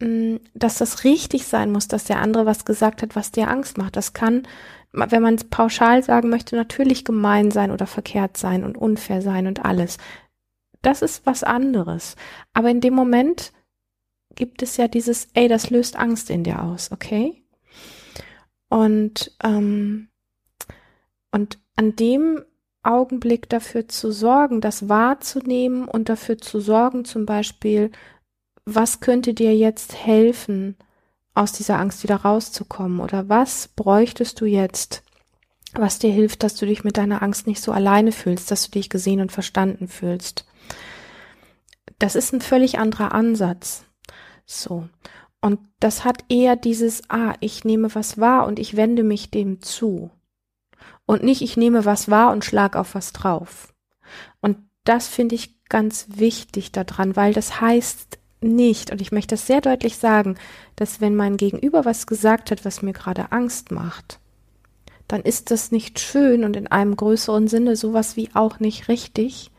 mm, 0.00 0.36
dass 0.54 0.78
das 0.78 1.04
richtig 1.04 1.46
sein 1.46 1.72
muss, 1.72 1.88
dass 1.88 2.04
der 2.04 2.20
andere 2.20 2.46
was 2.46 2.64
gesagt 2.64 3.02
hat, 3.02 3.16
was 3.16 3.32
dir 3.32 3.48
Angst 3.48 3.78
macht. 3.78 3.96
Das 3.96 4.12
kann, 4.12 4.46
wenn 4.92 5.22
man 5.22 5.36
es 5.36 5.44
pauschal 5.44 6.02
sagen 6.02 6.28
möchte, 6.28 6.56
natürlich 6.56 7.04
gemein 7.04 7.50
sein 7.50 7.70
oder 7.70 7.86
verkehrt 7.86 8.36
sein 8.36 8.64
und 8.64 8.76
unfair 8.76 9.22
sein 9.22 9.46
und 9.46 9.64
alles. 9.64 9.98
Das 10.82 11.02
ist 11.02 11.26
was 11.26 11.42
anderes. 11.42 12.16
Aber 12.52 12.70
in 12.70 12.80
dem 12.80 12.94
Moment 12.94 13.52
gibt 14.34 14.62
es 14.62 14.76
ja 14.76 14.88
dieses, 14.88 15.28
ey, 15.34 15.48
das 15.48 15.70
löst 15.70 15.96
Angst 15.96 16.30
in 16.30 16.44
dir 16.44 16.62
aus, 16.62 16.92
okay? 16.92 17.42
Und 18.68 19.36
ähm, 19.42 20.08
und 21.36 21.58
an 21.76 21.96
dem 21.96 22.42
Augenblick 22.82 23.48
dafür 23.48 23.88
zu 23.88 24.12
sorgen, 24.12 24.60
das 24.60 24.88
wahrzunehmen 24.88 25.88
und 25.88 26.08
dafür 26.08 26.38
zu 26.38 26.60
sorgen, 26.60 27.04
zum 27.04 27.26
Beispiel, 27.26 27.90
was 28.64 29.00
könnte 29.00 29.34
dir 29.34 29.54
jetzt 29.56 29.94
helfen, 29.94 30.76
aus 31.34 31.52
dieser 31.52 31.78
Angst 31.78 32.02
wieder 32.02 32.16
rauszukommen? 32.16 33.00
Oder 33.00 33.28
was 33.28 33.68
bräuchtest 33.68 34.40
du 34.40 34.46
jetzt, 34.46 35.02
was 35.74 35.98
dir 35.98 36.10
hilft, 36.10 36.42
dass 36.42 36.54
du 36.54 36.66
dich 36.66 36.82
mit 36.82 36.96
deiner 36.96 37.22
Angst 37.22 37.46
nicht 37.46 37.60
so 37.60 37.72
alleine 37.72 38.12
fühlst, 38.12 38.50
dass 38.50 38.64
du 38.64 38.70
dich 38.72 38.88
gesehen 38.88 39.20
und 39.20 39.32
verstanden 39.32 39.88
fühlst? 39.88 40.46
Das 41.98 42.14
ist 42.14 42.32
ein 42.32 42.40
völlig 42.40 42.78
anderer 42.78 43.12
Ansatz. 43.12 43.84
So. 44.44 44.88
Und 45.40 45.60
das 45.80 46.04
hat 46.04 46.24
eher 46.28 46.56
dieses, 46.56 47.02
ah, 47.08 47.34
ich 47.40 47.64
nehme 47.64 47.94
was 47.94 48.18
wahr 48.18 48.46
und 48.46 48.58
ich 48.58 48.76
wende 48.76 49.04
mich 49.04 49.30
dem 49.30 49.60
zu. 49.60 50.10
Und 51.06 51.22
nicht, 51.22 51.40
ich 51.40 51.56
nehme 51.56 51.84
was 51.84 52.10
wahr 52.10 52.32
und 52.32 52.44
schlag 52.44 52.76
auf 52.76 52.94
was 52.94 53.12
drauf. 53.12 53.72
Und 54.40 54.58
das 54.84 55.06
finde 55.08 55.34
ich 55.36 55.64
ganz 55.68 56.06
wichtig 56.08 56.72
daran, 56.72 57.16
weil 57.16 57.32
das 57.32 57.60
heißt 57.60 58.18
nicht, 58.40 58.90
und 58.90 59.00
ich 59.00 59.12
möchte 59.12 59.34
das 59.34 59.46
sehr 59.46 59.60
deutlich 59.60 59.96
sagen, 59.96 60.36
dass 60.76 61.00
wenn 61.00 61.16
mein 61.16 61.36
Gegenüber 61.36 61.84
was 61.84 62.06
gesagt 62.06 62.50
hat, 62.50 62.64
was 62.64 62.82
mir 62.82 62.92
gerade 62.92 63.32
Angst 63.32 63.70
macht, 63.70 64.20
dann 65.08 65.22
ist 65.22 65.50
das 65.50 65.70
nicht 65.70 66.00
schön 66.00 66.44
und 66.44 66.56
in 66.56 66.66
einem 66.66 66.96
größeren 66.96 67.48
Sinne 67.48 67.76
sowas 67.76 68.16
wie 68.16 68.30
auch 68.34 68.60
nicht 68.60 68.88
richtig. 68.88 69.50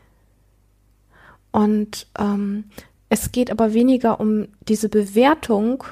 Und 1.50 2.06
ähm, 2.18 2.64
es 3.08 3.32
geht 3.32 3.50
aber 3.50 3.72
weniger 3.72 4.20
um 4.20 4.48
diese 4.68 4.88
Bewertung, 4.88 5.84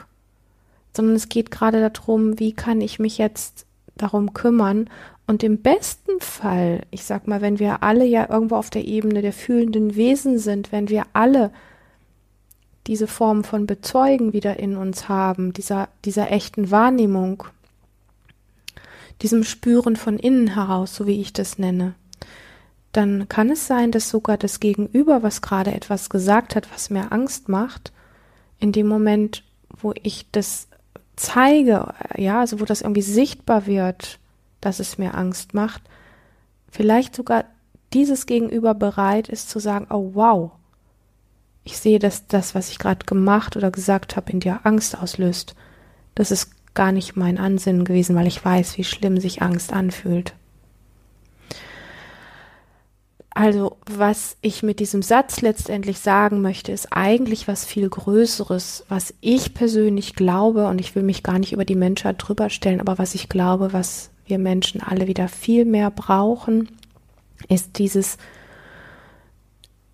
sondern 0.94 1.16
es 1.16 1.28
geht 1.28 1.50
gerade 1.50 1.90
darum, 1.90 2.38
wie 2.38 2.52
kann 2.52 2.80
ich 2.80 2.98
mich 2.98 3.18
jetzt 3.18 3.65
darum 3.96 4.32
kümmern. 4.34 4.88
Und 5.26 5.42
im 5.42 5.58
besten 5.58 6.20
Fall, 6.20 6.82
ich 6.90 7.04
sag 7.04 7.26
mal, 7.26 7.40
wenn 7.40 7.58
wir 7.58 7.82
alle 7.82 8.04
ja 8.04 8.28
irgendwo 8.30 8.56
auf 8.56 8.70
der 8.70 8.84
Ebene 8.84 9.22
der 9.22 9.32
fühlenden 9.32 9.96
Wesen 9.96 10.38
sind, 10.38 10.72
wenn 10.72 10.88
wir 10.88 11.04
alle 11.12 11.50
diese 12.86 13.08
Form 13.08 13.42
von 13.42 13.66
Bezeugen 13.66 14.32
wieder 14.32 14.58
in 14.58 14.76
uns 14.76 15.08
haben, 15.08 15.52
dieser, 15.52 15.88
dieser 16.04 16.30
echten 16.30 16.70
Wahrnehmung, 16.70 17.44
diesem 19.22 19.44
Spüren 19.44 19.96
von 19.96 20.18
innen 20.18 20.54
heraus, 20.54 20.94
so 20.94 21.06
wie 21.06 21.20
ich 21.20 21.32
das 21.32 21.58
nenne, 21.58 21.94
dann 22.92 23.28
kann 23.28 23.50
es 23.50 23.66
sein, 23.66 23.90
dass 23.90 24.08
sogar 24.08 24.38
das 24.38 24.60
Gegenüber, 24.60 25.22
was 25.22 25.42
gerade 25.42 25.74
etwas 25.74 26.08
gesagt 26.08 26.54
hat, 26.54 26.72
was 26.72 26.90
mir 26.90 27.12
Angst 27.12 27.48
macht, 27.48 27.92
in 28.58 28.72
dem 28.72 28.86
Moment, 28.86 29.42
wo 29.68 29.92
ich 30.02 30.30
das 30.32 30.68
zeige, 31.16 31.94
ja, 32.16 32.40
also 32.40 32.60
wo 32.60 32.64
das 32.64 32.82
irgendwie 32.82 33.02
sichtbar 33.02 33.66
wird, 33.66 34.18
dass 34.60 34.80
es 34.80 34.98
mir 34.98 35.14
Angst 35.14 35.54
macht, 35.54 35.82
vielleicht 36.70 37.16
sogar 37.16 37.44
dieses 37.92 38.26
Gegenüber 38.26 38.74
bereit 38.74 39.28
ist 39.28 39.48
zu 39.48 39.58
sagen, 39.58 39.86
oh 39.90 40.10
wow, 40.14 40.52
ich 41.64 41.78
sehe, 41.78 41.98
dass 41.98 42.26
das, 42.28 42.54
was 42.54 42.70
ich 42.70 42.78
gerade 42.78 43.06
gemacht 43.06 43.56
oder 43.56 43.70
gesagt 43.70 44.16
habe, 44.16 44.30
in 44.30 44.40
dir 44.40 44.60
Angst 44.64 44.96
auslöst. 44.96 45.56
Das 46.14 46.30
ist 46.30 46.50
gar 46.74 46.92
nicht 46.92 47.16
mein 47.16 47.38
Ansinnen 47.38 47.84
gewesen, 47.84 48.14
weil 48.14 48.28
ich 48.28 48.44
weiß, 48.44 48.78
wie 48.78 48.84
schlimm 48.84 49.18
sich 49.18 49.42
Angst 49.42 49.72
anfühlt. 49.72 50.34
Also, 53.38 53.76
was 53.84 54.38
ich 54.40 54.62
mit 54.62 54.80
diesem 54.80 55.02
Satz 55.02 55.42
letztendlich 55.42 55.98
sagen 55.98 56.40
möchte, 56.40 56.72
ist 56.72 56.94
eigentlich 56.94 57.46
was 57.46 57.66
viel 57.66 57.86
Größeres, 57.86 58.86
was 58.88 59.12
ich 59.20 59.52
persönlich 59.52 60.14
glaube, 60.14 60.68
und 60.68 60.80
ich 60.80 60.94
will 60.94 61.02
mich 61.02 61.22
gar 61.22 61.38
nicht 61.38 61.52
über 61.52 61.66
die 61.66 61.74
Menschheit 61.74 62.16
drüber 62.18 62.48
stellen, 62.48 62.80
aber 62.80 62.96
was 62.96 63.14
ich 63.14 63.28
glaube, 63.28 63.74
was 63.74 64.08
wir 64.24 64.38
Menschen 64.38 64.80
alle 64.80 65.06
wieder 65.06 65.28
viel 65.28 65.66
mehr 65.66 65.90
brauchen, 65.90 66.70
ist 67.46 67.78
dieses 67.78 68.16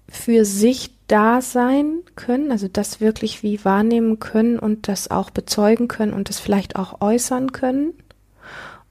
für 0.08 0.44
sich 0.44 0.92
da 1.08 1.42
sein 1.42 2.02
können, 2.14 2.52
also 2.52 2.68
das 2.68 3.00
wirklich 3.00 3.42
wie 3.42 3.64
wahrnehmen 3.64 4.20
können 4.20 4.56
und 4.60 4.86
das 4.86 5.10
auch 5.10 5.30
bezeugen 5.30 5.88
können 5.88 6.12
und 6.12 6.28
das 6.28 6.38
vielleicht 6.38 6.76
auch 6.76 7.00
äußern 7.00 7.50
können. 7.50 7.94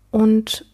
Und 0.10 0.66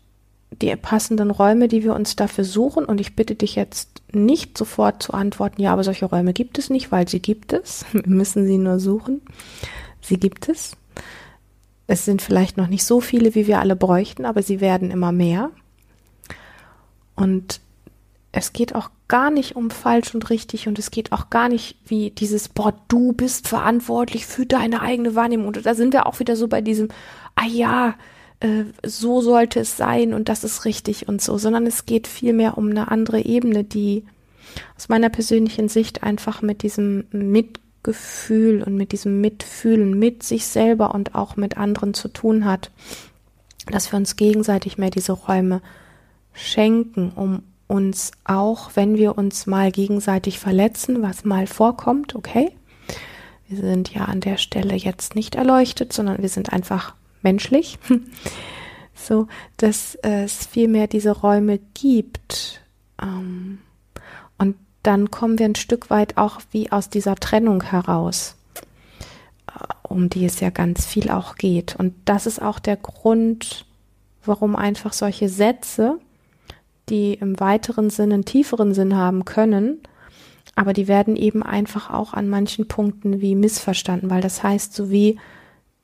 die 0.61 0.75
passenden 0.75 1.31
Räume, 1.31 1.67
die 1.67 1.83
wir 1.83 1.93
uns 1.93 2.15
dafür 2.15 2.43
suchen. 2.43 2.85
Und 2.85 2.99
ich 2.99 3.15
bitte 3.15 3.35
dich 3.35 3.55
jetzt 3.55 4.01
nicht 4.11 4.57
sofort 4.57 5.03
zu 5.03 5.13
antworten, 5.13 5.61
ja, 5.61 5.73
aber 5.73 5.83
solche 5.83 6.05
Räume 6.05 6.33
gibt 6.33 6.57
es 6.57 6.69
nicht, 6.69 6.91
weil 6.91 7.07
sie 7.07 7.19
gibt 7.19 7.53
es. 7.53 7.85
Wir 7.91 8.07
müssen 8.07 8.45
sie 8.45 8.57
nur 8.57 8.79
suchen. 8.79 9.21
Sie 10.01 10.17
gibt 10.17 10.49
es. 10.49 10.77
Es 11.87 12.05
sind 12.05 12.21
vielleicht 12.21 12.57
noch 12.57 12.67
nicht 12.67 12.83
so 12.83 12.99
viele, 12.99 13.33
wie 13.33 13.47
wir 13.47 13.59
alle 13.59 13.77
bräuchten, 13.77 14.25
aber 14.25 14.43
sie 14.43 14.59
werden 14.59 14.91
immer 14.91 15.13
mehr. 15.13 15.51
Und 17.15 17.61
es 18.33 18.51
geht 18.51 18.75
auch 18.75 18.91
gar 19.07 19.31
nicht 19.31 19.55
um 19.55 19.71
falsch 19.71 20.13
und 20.13 20.29
richtig 20.29 20.67
und 20.67 20.77
es 20.79 20.91
geht 20.91 21.11
auch 21.11 21.29
gar 21.29 21.47
nicht 21.47 21.77
wie 21.85 22.11
dieses, 22.11 22.49
boah, 22.49 22.73
du 22.89 23.13
bist 23.13 23.47
verantwortlich 23.47 24.25
für 24.25 24.45
deine 24.45 24.81
eigene 24.81 25.15
Wahrnehmung. 25.15 25.47
Und 25.47 25.65
da 25.65 25.75
sind 25.75 25.93
wir 25.93 26.05
auch 26.05 26.19
wieder 26.19 26.35
so 26.35 26.47
bei 26.47 26.61
diesem, 26.61 26.89
ah 27.35 27.47
ja, 27.47 27.95
äh, 28.39 28.65
so 28.85 29.21
sollte 29.21 29.59
es 29.61 29.77
sein 29.77 30.13
und 30.13 30.29
das 30.29 30.43
ist 30.43 30.65
richtig 30.65 31.07
und 31.07 31.21
so, 31.21 31.37
sondern 31.37 31.65
es 31.65 31.85
geht 31.85 32.07
vielmehr 32.07 32.57
um 32.57 32.69
eine 32.69 32.91
andere 32.91 33.21
Ebene, 33.21 33.63
die 33.63 34.05
aus 34.75 34.89
meiner 34.89 35.09
persönlichen 35.09 35.69
Sicht 35.69 36.03
einfach 36.03 36.41
mit 36.41 36.63
diesem 36.63 37.05
Mitgefühl 37.11 38.63
und 38.63 38.75
mit 38.75 38.91
diesem 38.91 39.21
Mitfühlen 39.21 39.97
mit 39.97 40.23
sich 40.23 40.45
selber 40.45 40.93
und 40.93 41.15
auch 41.15 41.35
mit 41.35 41.57
anderen 41.57 41.93
zu 41.93 42.07
tun 42.07 42.45
hat, 42.45 42.71
dass 43.71 43.91
wir 43.91 43.97
uns 43.97 44.15
gegenseitig 44.15 44.77
mehr 44.77 44.89
diese 44.89 45.13
Räume 45.13 45.61
schenken, 46.33 47.11
um 47.15 47.43
uns 47.67 48.11
auch, 48.23 48.71
wenn 48.75 48.95
wir 48.97 49.17
uns 49.17 49.45
mal 49.45 49.71
gegenseitig 49.71 50.39
verletzen, 50.39 51.01
was 51.01 51.25
mal 51.25 51.47
vorkommt, 51.47 52.15
okay? 52.15 52.51
Wir 53.49 53.59
sind 53.61 53.93
ja 53.93 54.05
an 54.05 54.21
der 54.21 54.37
Stelle 54.37 54.75
jetzt 54.75 55.15
nicht 55.15 55.35
erleuchtet, 55.35 55.91
sondern 55.91 56.21
wir 56.21 56.29
sind 56.29 56.53
einfach 56.53 56.95
menschlich, 57.27 57.77
so 58.95 59.27
dass 59.57 59.95
es 59.95 60.45
vielmehr 60.45 60.87
diese 60.87 61.11
Räume 61.11 61.59
gibt. 61.73 62.61
Ähm, 63.01 63.59
und 64.37 64.55
dann 64.83 65.11
kommen 65.11 65.37
wir 65.39 65.45
ein 65.45 65.55
Stück 65.55 65.89
weit 65.89 66.17
auch 66.17 66.39
wie 66.51 66.71
aus 66.71 66.89
dieser 66.89 67.15
Trennung 67.15 67.63
heraus, 67.63 68.37
äh, 69.47 69.63
um 69.83 70.09
die 70.09 70.25
es 70.25 70.39
ja 70.39 70.51
ganz 70.51 70.85
viel 70.85 71.11
auch 71.11 71.35
geht. 71.35 71.75
Und 71.75 71.93
das 72.05 72.25
ist 72.25 72.41
auch 72.41 72.59
der 72.59 72.77
Grund, 72.77 73.65
warum 74.23 74.55
einfach 74.55 74.93
solche 74.93 75.27
Sätze, 75.27 75.99
die 76.87 77.15
im 77.15 77.39
weiteren 77.41 77.89
Sinn 77.89 78.13
einen 78.13 78.23
tieferen 78.23 78.73
Sinn 78.73 78.95
haben 78.95 79.25
können, 79.25 79.81
aber 80.55 80.71
die 80.71 80.87
werden 80.87 81.17
eben 81.17 81.43
einfach 81.43 81.89
auch 81.89 82.13
an 82.13 82.29
manchen 82.29 82.69
Punkten 82.69 83.19
wie 83.19 83.35
missverstanden, 83.35 84.09
weil 84.09 84.21
das 84.21 84.41
heißt, 84.43 84.73
so 84.73 84.89
wie 84.89 85.19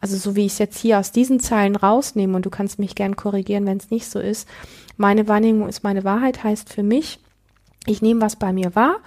also 0.03 0.17
so 0.17 0.35
wie 0.35 0.45
ich 0.45 0.51
es 0.51 0.59
jetzt 0.59 0.79
hier 0.79 0.99
aus 0.99 1.13
diesen 1.13 1.39
Zeilen 1.39 1.77
rausnehme, 1.77 2.35
und 2.35 2.45
du 2.45 2.49
kannst 2.49 2.77
mich 2.77 2.93
gern 2.93 3.15
korrigieren, 3.15 3.65
wenn 3.65 3.77
es 3.77 3.89
nicht 3.89 4.11
so 4.11 4.19
ist, 4.19 4.49
meine 4.97 5.29
Wahrnehmung 5.29 5.69
ist 5.69 5.85
meine 5.85 6.03
Wahrheit, 6.03 6.43
heißt 6.43 6.67
für 6.67 6.83
mich, 6.83 7.21
ich 7.85 8.01
nehme 8.01 8.19
was 8.19 8.35
bei 8.35 8.51
mir 8.51 8.75
wahr 8.75 8.97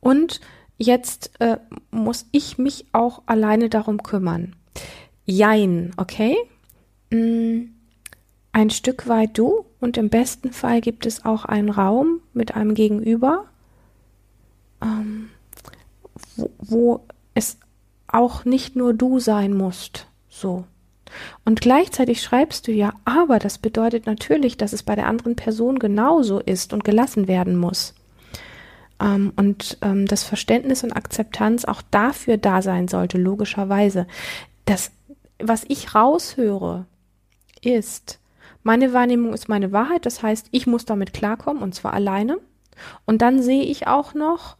und 0.00 0.40
jetzt 0.76 1.30
äh, 1.38 1.58
muss 1.92 2.26
ich 2.32 2.58
mich 2.58 2.86
auch 2.90 3.22
alleine 3.26 3.68
darum 3.68 4.02
kümmern. 4.02 4.56
Jein, 5.24 5.92
okay? 5.96 6.36
Mm, 7.10 7.66
ein 8.50 8.70
Stück 8.70 9.06
weit 9.06 9.38
du 9.38 9.66
und 9.78 9.96
im 9.98 10.08
besten 10.08 10.52
Fall 10.52 10.80
gibt 10.80 11.06
es 11.06 11.24
auch 11.24 11.44
einen 11.44 11.70
Raum 11.70 12.22
mit 12.32 12.56
einem 12.56 12.74
Gegenüber, 12.74 13.44
ähm, 14.82 15.28
wo, 16.34 16.50
wo 16.58 17.00
es 17.34 17.56
auch 18.08 18.44
nicht 18.44 18.74
nur 18.74 18.94
du 18.94 19.20
sein 19.20 19.56
musst. 19.56 20.08
So. 20.30 20.64
Und 21.44 21.60
gleichzeitig 21.60 22.22
schreibst 22.22 22.68
du 22.68 22.72
ja, 22.72 22.92
aber 23.04 23.38
das 23.38 23.58
bedeutet 23.58 24.06
natürlich, 24.06 24.56
dass 24.56 24.72
es 24.72 24.82
bei 24.82 24.94
der 24.94 25.06
anderen 25.06 25.36
Person 25.36 25.78
genauso 25.78 26.38
ist 26.38 26.72
und 26.72 26.84
gelassen 26.84 27.28
werden 27.28 27.56
muss. 27.56 27.94
Ähm, 29.00 29.32
und 29.36 29.78
ähm, 29.82 30.06
das 30.06 30.22
Verständnis 30.22 30.84
und 30.84 30.92
Akzeptanz 30.92 31.64
auch 31.64 31.82
dafür 31.90 32.36
da 32.36 32.62
sein 32.62 32.88
sollte, 32.88 33.18
logischerweise. 33.18 34.06
Das, 34.64 34.92
was 35.38 35.64
ich 35.68 35.94
raushöre, 35.94 36.86
ist, 37.62 38.20
meine 38.62 38.92
Wahrnehmung 38.92 39.32
ist 39.32 39.48
meine 39.48 39.72
Wahrheit, 39.72 40.06
das 40.06 40.22
heißt, 40.22 40.48
ich 40.50 40.66
muss 40.66 40.84
damit 40.84 41.12
klarkommen 41.12 41.62
und 41.62 41.74
zwar 41.74 41.94
alleine. 41.94 42.38
Und 43.04 43.22
dann 43.22 43.42
sehe 43.42 43.64
ich 43.64 43.86
auch 43.86 44.14
noch, 44.14 44.56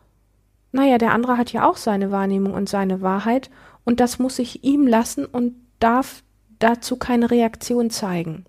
naja, 0.72 0.98
der 0.98 1.12
andere 1.12 1.36
hat 1.36 1.52
ja 1.52 1.68
auch 1.68 1.76
seine 1.76 2.10
Wahrnehmung 2.10 2.54
und 2.54 2.68
seine 2.68 3.02
Wahrheit 3.02 3.50
und 3.84 4.00
das 4.00 4.18
muss 4.18 4.38
ich 4.38 4.64
ihm 4.64 4.86
lassen 4.86 5.24
und 5.24 5.54
darf 5.78 6.22
dazu 6.58 6.96
keine 6.96 7.30
Reaktion 7.30 7.90
zeigen. 7.90 8.44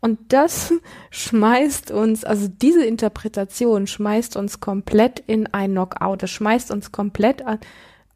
Und 0.00 0.18
das 0.32 0.72
schmeißt 1.10 1.90
uns, 1.90 2.24
also 2.24 2.48
diese 2.48 2.84
Interpretation 2.84 3.86
schmeißt 3.86 4.36
uns 4.36 4.60
komplett 4.60 5.20
in 5.26 5.46
ein 5.48 5.72
Knockout. 5.72 6.22
Das 6.22 6.30
schmeißt 6.30 6.70
uns 6.70 6.92
komplett 6.92 7.46
an. 7.46 7.60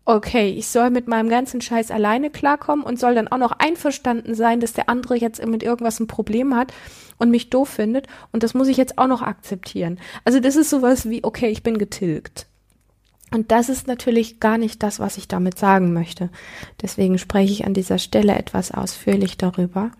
Okay, 0.07 0.51
ich 0.51 0.67
soll 0.69 0.91
mit 0.91 1.09
meinem 1.09 1.31
ganzen 1.31 1.63
Scheiß 1.63 1.91
alleine 1.91 2.29
klarkommen 2.29 2.85
und 2.85 3.01
soll 3.01 3.15
dann 3.15 3.29
auch 3.29 3.39
noch 3.39 3.53
einverstanden 3.53 4.35
sein, 4.35 4.61
dass 4.61 4.75
der 4.75 4.91
andere 4.91 5.17
jetzt 5.17 5.45
mit 5.47 5.63
irgendwas 5.63 5.99
ein 5.99 6.07
Problem 6.07 6.55
hat 6.55 6.75
und 7.17 7.31
mich 7.31 7.49
doof 7.49 7.71
findet. 7.71 8.07
Und 8.31 8.43
das 8.43 8.53
muss 8.53 8.69
ich 8.69 8.77
jetzt 8.77 8.99
auch 8.99 9.07
noch 9.07 9.23
akzeptieren. 9.23 9.99
Also 10.25 10.41
das 10.41 10.57
ist 10.57 10.69
sowas 10.69 11.09
wie, 11.09 11.25
okay, 11.25 11.49
ich 11.49 11.63
bin 11.63 11.79
getilgt. 11.79 12.49
Und 13.35 13.51
das 13.51 13.69
ist 13.69 13.89
natürlich 13.89 14.39
gar 14.39 14.59
nicht 14.59 14.83
das, 14.85 15.01
was 15.01 15.19
ich 15.19 15.27
damit 15.27 15.59
sagen 15.59 15.93
möchte. 15.93 16.31
Deswegen 16.81 17.19
spreche 17.19 17.53
ich 17.53 17.67
an 17.67 17.75
dieser 17.75 17.99
Stelle 17.99 18.37
etwas 18.37 18.71
ausführlich 18.71 19.37
darüber. 19.37 19.91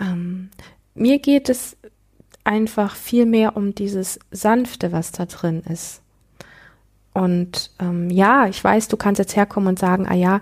Ähm, 0.00 0.50
mir 0.94 1.20
geht 1.20 1.48
es 1.48 1.76
einfach 2.42 2.96
viel 2.96 3.26
mehr 3.26 3.56
um 3.56 3.76
dieses 3.76 4.18
Sanfte, 4.32 4.90
was 4.90 5.12
da 5.12 5.26
drin 5.26 5.62
ist. 5.68 6.02
Und 7.14 7.70
ähm, 7.78 8.10
ja, 8.10 8.48
ich 8.48 8.62
weiß, 8.62 8.88
du 8.88 8.96
kannst 8.96 9.20
jetzt 9.20 9.36
herkommen 9.36 9.68
und 9.68 9.78
sagen, 9.78 10.08
ah 10.08 10.14
ja, 10.14 10.40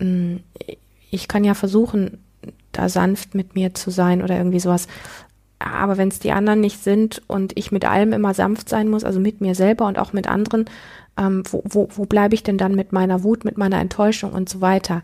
mh, 0.00 0.06
mm, 0.06 0.40
ich 1.10 1.28
kann 1.28 1.44
ja 1.44 1.54
versuchen, 1.54 2.22
da 2.72 2.90
sanft 2.90 3.34
mit 3.34 3.54
mir 3.54 3.72
zu 3.72 3.90
sein 3.90 4.22
oder 4.22 4.36
irgendwie 4.36 4.60
sowas. 4.60 4.86
Aber 5.58 5.96
wenn 5.96 6.08
es 6.08 6.18
die 6.18 6.32
anderen 6.32 6.60
nicht 6.60 6.84
sind 6.84 7.22
und 7.26 7.56
ich 7.56 7.72
mit 7.72 7.86
allem 7.86 8.12
immer 8.12 8.34
sanft 8.34 8.68
sein 8.68 8.88
muss, 8.88 9.04
also 9.04 9.18
mit 9.18 9.40
mir 9.40 9.54
selber 9.54 9.86
und 9.86 9.98
auch 9.98 10.12
mit 10.12 10.28
anderen, 10.28 10.66
ähm, 11.18 11.42
wo, 11.50 11.62
wo, 11.64 11.88
wo 11.94 12.04
bleibe 12.06 12.34
ich 12.34 12.42
denn 12.42 12.58
dann 12.58 12.74
mit 12.74 12.92
meiner 12.92 13.22
Wut, 13.22 13.44
mit 13.44 13.58
meiner 13.58 13.80
Enttäuschung 13.80 14.32
und 14.32 14.48
so 14.48 14.60
weiter? 14.60 15.02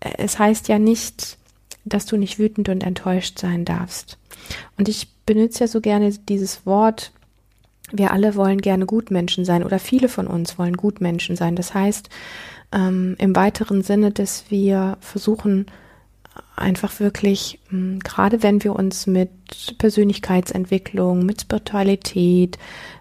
Äh, 0.00 0.12
es 0.18 0.38
heißt 0.38 0.68
ja 0.68 0.78
nicht, 0.78 1.36
dass 1.84 2.06
du 2.06 2.16
nicht 2.16 2.38
wütend 2.38 2.68
und 2.68 2.82
enttäuscht 2.82 3.38
sein 3.38 3.64
darfst. 3.64 4.18
Und 4.78 4.88
ich 4.88 5.08
benutze 5.26 5.60
ja 5.60 5.68
so 5.68 5.80
gerne 5.80 6.12
dieses 6.28 6.66
Wort, 6.66 7.12
wir 7.92 8.12
alle 8.12 8.34
wollen 8.36 8.60
gerne 8.60 8.86
Gutmenschen 8.86 9.44
sein 9.44 9.62
oder 9.64 9.78
viele 9.78 10.08
von 10.08 10.26
uns 10.26 10.58
wollen 10.58 10.76
Gutmenschen 10.76 11.36
sein. 11.36 11.56
Das 11.56 11.74
heißt, 11.74 12.08
ähm, 12.72 13.16
im 13.18 13.36
weiteren 13.36 13.82
Sinne, 13.82 14.10
dass 14.10 14.44
wir 14.48 14.96
versuchen, 15.00 15.66
einfach 16.62 17.00
wirklich, 17.00 17.58
hm, 17.68 17.98
gerade 18.00 18.42
wenn 18.42 18.64
wir 18.64 18.74
uns 18.74 19.06
mit 19.06 19.30
Persönlichkeitsentwicklung, 19.78 21.26
mit 21.26 21.42
Spiritualität, 21.42 22.58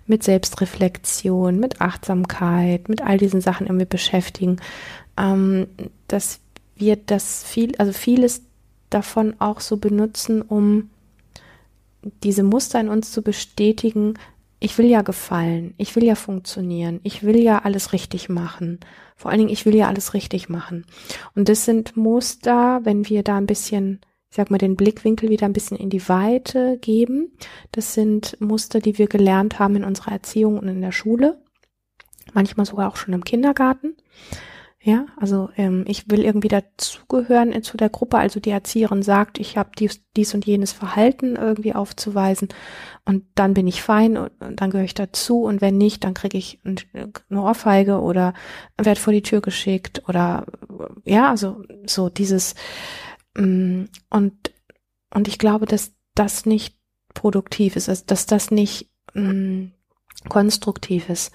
mit 0.08 0.24
Selbstreflexion, 0.24 1.60
mit 1.60 1.80
Achtsamkeit, 1.80 2.90
mit 2.90 3.02
all 3.02 3.18
diesen 3.18 3.42
Sachen 3.42 3.68
irgendwie 3.68 3.86
beschäftigen, 3.86 4.58
ähm, 5.18 5.68
dass 6.08 6.40
wir 6.76 6.98
das 6.98 7.44
viel, 7.44 7.76
also 7.78 7.94
vieles 7.94 8.42
davon 8.90 9.36
auch 9.40 9.62
so 9.62 9.78
benutzen, 9.78 10.42
um 10.42 10.90
diese 12.24 12.44
Muster 12.44 12.80
in 12.80 12.90
uns 12.90 13.12
zu 13.12 13.22
bestätigen, 13.22 14.16
ich 14.64 14.78
will 14.78 14.86
ja 14.86 15.02
gefallen, 15.02 15.74
ich 15.78 15.96
will 15.96 16.04
ja 16.04 16.14
funktionieren, 16.14 17.00
ich 17.02 17.24
will 17.24 17.40
ja 17.40 17.60
alles 17.60 17.94
richtig 17.94 18.30
machen. 18.30 18.80
Vor 19.18 19.32
allen 19.32 19.40
Dingen, 19.40 19.50
ich 19.50 19.66
will 19.66 19.76
ja 19.76 19.88
alles 19.88 20.14
richtig 20.14 20.50
machen. 20.50 20.86
Und 21.36 21.50
das 21.50 21.66
sind 21.66 21.98
Muster, 21.98 22.80
wenn 22.84 23.10
wir 23.10 23.24
da 23.24 23.38
ein 23.38 23.48
bisschen, 23.48 24.02
ich 24.30 24.36
sag 24.36 24.52
mal, 24.52 24.60
den 24.60 24.76
Blickwinkel 24.76 25.30
wieder 25.32 25.48
ein 25.48 25.54
bisschen 25.54 25.78
in 25.78 25.90
die 25.90 26.08
Weite 26.08 26.78
geben. 26.78 27.36
Das 27.72 27.96
sind 27.96 28.40
Muster, 28.40 28.80
die 28.80 29.00
wir 29.00 29.08
gelernt 29.08 29.58
haben 29.58 29.78
in 29.78 29.84
unserer 29.84 30.12
Erziehung 30.12 30.60
und 30.60 30.68
in 30.68 30.82
der 30.82 30.92
Schule. 30.92 31.42
Manchmal 32.34 32.68
sogar 32.68 32.88
auch 32.88 32.98
schon 32.98 33.16
im 33.16 33.24
Kindergarten. 33.24 33.98
Ja, 34.84 35.06
also 35.16 35.50
ähm, 35.58 35.86
ich 35.88 36.10
will 36.10 36.24
irgendwie 36.24 36.48
dazugehören 36.48 37.54
äh, 37.54 37.62
zu 37.62 37.78
der 37.78 37.90
Gruppe. 37.90 38.18
Also 38.18 38.40
die 38.40 38.50
Erzieherin 38.50 39.04
sagt, 39.04 39.40
ich 39.40 39.56
habe 39.56 39.70
dies, 39.78 40.02
dies 40.18 40.34
und 40.34 40.44
jenes 40.48 40.72
Verhalten 40.72 41.36
irgendwie 41.36 41.76
aufzuweisen 41.76 42.48
und 43.06 43.26
dann 43.36 43.54
bin 43.54 43.68
ich 43.68 43.84
fein 43.84 44.18
und, 44.18 44.32
und 44.42 44.60
dann 44.60 44.72
gehöre 44.72 44.86
ich 44.86 44.96
dazu 44.96 45.44
und 45.44 45.62
wenn 45.62 45.78
nicht, 45.78 46.04
dann 46.04 46.16
kriege 46.16 46.40
ich 46.40 46.60
eine 46.64 47.12
Ohrfeige 47.44 48.02
oder 48.02 48.34
werde 48.76 49.00
vor 49.00 49.14
die 49.14 49.22
Tür 49.22 49.42
geschickt 49.42 50.02
oder 50.10 50.48
ja, 51.06 51.30
also 51.30 51.62
so 51.86 52.10
dieses 52.10 52.56
ähm, 53.38 53.88
und 54.10 54.52
und 55.14 55.28
ich 55.28 55.38
glaube, 55.38 55.68
dass 55.68 55.94
das 56.16 56.48
nicht 56.48 56.76
produktiv 57.14 57.76
ist, 57.76 57.88
also 57.88 58.04
dass 58.08 58.26
das 58.26 58.50
nicht 58.50 58.90
ähm, 59.14 59.74
konstruktiv 60.28 61.08
ist 61.08 61.32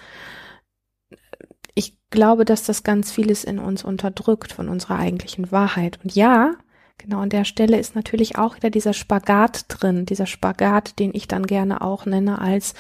glaube, 2.10 2.44
dass 2.44 2.64
das 2.64 2.82
ganz 2.82 3.10
vieles 3.10 3.44
in 3.44 3.58
uns 3.58 3.84
unterdrückt 3.84 4.52
von 4.52 4.68
unserer 4.68 4.98
eigentlichen 4.98 5.50
Wahrheit. 5.52 5.98
Und 6.02 6.14
ja, 6.14 6.54
genau 6.98 7.20
an 7.20 7.30
der 7.30 7.44
Stelle 7.44 7.78
ist 7.78 7.94
natürlich 7.94 8.38
auch 8.38 8.56
wieder 8.56 8.70
dieser 8.70 8.92
Spagat 8.92 9.66
drin, 9.68 10.06
dieser 10.06 10.26
Spagat, 10.26 10.98
den 10.98 11.12
ich 11.14 11.28
dann 11.28 11.46
gerne 11.46 11.80
auch 11.80 12.06
nenne 12.06 12.40
als 12.40 12.74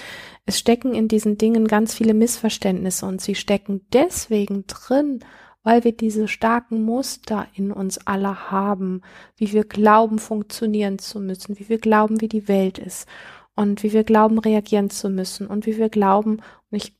es 0.46 0.58
stecken 0.58 0.94
in 0.94 1.08
diesen 1.08 1.38
Dingen 1.38 1.66
ganz 1.66 1.92
viele 1.92 2.14
Missverständnisse 2.14 3.04
und 3.04 3.20
sie 3.20 3.34
stecken 3.34 3.84
deswegen 3.92 4.64
drin, 4.68 5.20
weil 5.64 5.82
wir 5.82 5.90
diese 5.90 6.28
starken 6.28 6.84
Muster 6.84 7.48
in 7.52 7.72
uns 7.72 7.98
alle 8.06 8.52
haben, 8.52 9.02
wie 9.36 9.52
wir 9.52 9.64
glauben, 9.64 10.20
funktionieren 10.20 11.00
zu 11.00 11.18
müssen, 11.18 11.58
wie 11.58 11.68
wir 11.68 11.78
glauben, 11.78 12.20
wie 12.20 12.28
die 12.28 12.46
Welt 12.46 12.78
ist 12.78 13.08
und 13.56 13.82
wie 13.82 13.92
wir 13.92 14.04
glauben, 14.04 14.38
reagieren 14.38 14.90
zu 14.90 15.10
müssen 15.10 15.48
und 15.48 15.66
wie 15.66 15.78
wir 15.78 15.88
glauben, 15.88 16.40
und 16.70 16.76
ich 16.76 16.95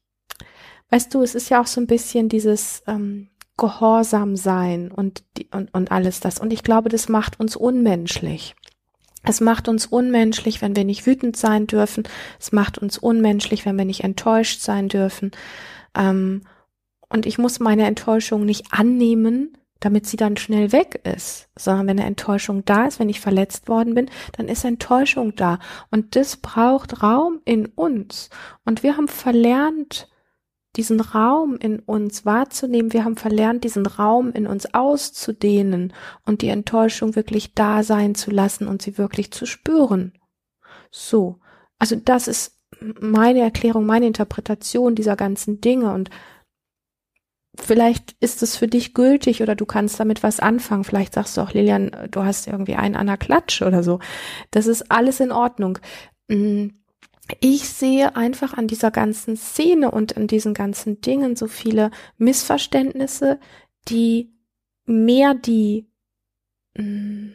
weißt 0.91 1.15
du, 1.15 1.23
es 1.23 1.35
ist 1.35 1.49
ja 1.49 1.61
auch 1.61 1.67
so 1.67 1.81
ein 1.81 1.87
bisschen 1.87 2.29
dieses 2.29 2.83
ähm, 2.87 3.29
Gehorsam 3.57 4.37
sein 4.37 4.91
und, 4.91 5.25
und, 5.51 5.73
und 5.73 5.91
alles 5.91 6.21
das. 6.21 6.39
Und 6.39 6.53
ich 6.53 6.63
glaube, 6.63 6.89
das 6.89 7.09
macht 7.09 7.41
uns 7.41 7.57
unmenschlich. 7.57 8.55
Es 9.25 9.41
macht 9.41 9.69
uns 9.69 9.87
unmenschlich, 9.87 10.63
wenn 10.63 10.77
wir 10.77 10.85
nicht 10.85 11.07
wütend 11.07 11.37
sein 11.37 11.67
dürfen. 11.67 12.05
Es 12.39 12.53
macht 12.53 12.79
uns 12.79 12.99
unmenschlich, 12.99 13.67
wenn 13.67 13.77
wir 13.77 13.85
nicht 13.85 14.05
enttäuscht 14.05 14.61
sein 14.61 14.89
dürfen. 14.89 15.33
Ähm, 15.97 16.43
und 17.09 17.27
ich 17.27 17.39
muss 17.39 17.61
meine 17.61 17.87
Enttäuschung 17.87 18.45
nicht 18.45 18.67
annehmen, 18.71 19.57
damit 19.81 20.07
sie 20.07 20.17
dann 20.17 20.37
schnell 20.37 20.73
weg 20.73 21.01
ist, 21.05 21.49
sondern 21.57 21.87
wenn 21.87 21.99
eine 21.99 22.09
Enttäuschung 22.09 22.65
da 22.65 22.87
ist, 22.87 22.99
wenn 22.99 23.09
ich 23.09 23.21
verletzt 23.21 23.69
worden 23.69 23.95
bin, 23.95 24.11
dann 24.37 24.49
ist 24.49 24.65
Enttäuschung 24.65 25.35
da. 25.35 25.59
Und 25.91 26.17
das 26.17 26.39
braucht 26.39 27.03
Raum 27.03 27.41
in 27.45 27.67
uns. 27.67 28.31
Und 28.65 28.83
wir 28.83 28.97
haben 28.97 29.09
verlernt, 29.09 30.09
diesen 30.77 31.01
Raum 31.01 31.57
in 31.57 31.79
uns 31.81 32.25
wahrzunehmen. 32.25 32.93
Wir 32.93 33.05
haben 33.05 33.17
verlernt, 33.17 33.65
diesen 33.65 33.87
Raum 33.87 34.33
in 34.33 34.47
uns 34.47 34.75
auszudehnen 34.75 35.93
und 36.25 36.43
die 36.43 36.49
Enttäuschung 36.49 37.17
wirklich 37.17 37.55
da 37.55 37.83
sein 37.83 38.15
zu 38.15 38.31
lassen 38.31 38.69
und 38.69 38.83
sie 38.83 38.99
wirklich 38.99 39.33
zu 39.33 39.47
spüren. 39.47 40.13
So. 40.91 41.41
Also 41.79 41.97
das 41.97 42.29
ist 42.29 42.59
meine 42.81 43.41
Erklärung, 43.41 43.87
meine 43.87 44.07
Interpretation 44.07 44.95
dieser 44.95 45.17
ganzen 45.17 45.61
Dinge 45.61 45.93
und 45.93 46.11
vielleicht 47.59 48.15
ist 48.21 48.43
es 48.43 48.57
für 48.57 48.69
dich 48.69 48.95
gültig 48.95 49.43
oder 49.43 49.55
du 49.55 49.67
kannst 49.67 49.99
damit 49.99 50.23
was 50.23 50.41
anfangen. 50.41 50.85
Vielleicht 50.85 51.15
sagst 51.15 51.37
du 51.37 51.41
auch, 51.41 51.53
Lilian, 51.53 51.91
du 52.11 52.23
hast 52.23 52.47
irgendwie 52.47 52.75
einen 52.75 52.97
an 52.97 53.07
der 53.07 53.17
Klatsch 53.17 53.63
oder 53.63 53.83
so. 53.83 53.99
Das 54.51 54.67
ist 54.67 54.91
alles 54.91 55.21
in 55.21 55.33
Ordnung. 55.33 55.79
Mm, 56.29 56.69
ich 57.41 57.69
sehe 57.69 58.15
einfach 58.17 58.55
an 58.55 58.69
dieser 58.69 58.91
ganzen 58.91 59.37
Szene 59.37 59.91
und 59.91 60.17
an 60.17 60.27
diesen 60.27 60.55
ganzen 60.55 61.01
Dingen 61.01 61.37
so 61.37 61.47
viele 61.49 61.91
Missverständnisse, 62.19 63.41
die 63.89 64.33
mehr 64.85 65.35
die, 65.35 65.89
mm, 66.77 67.31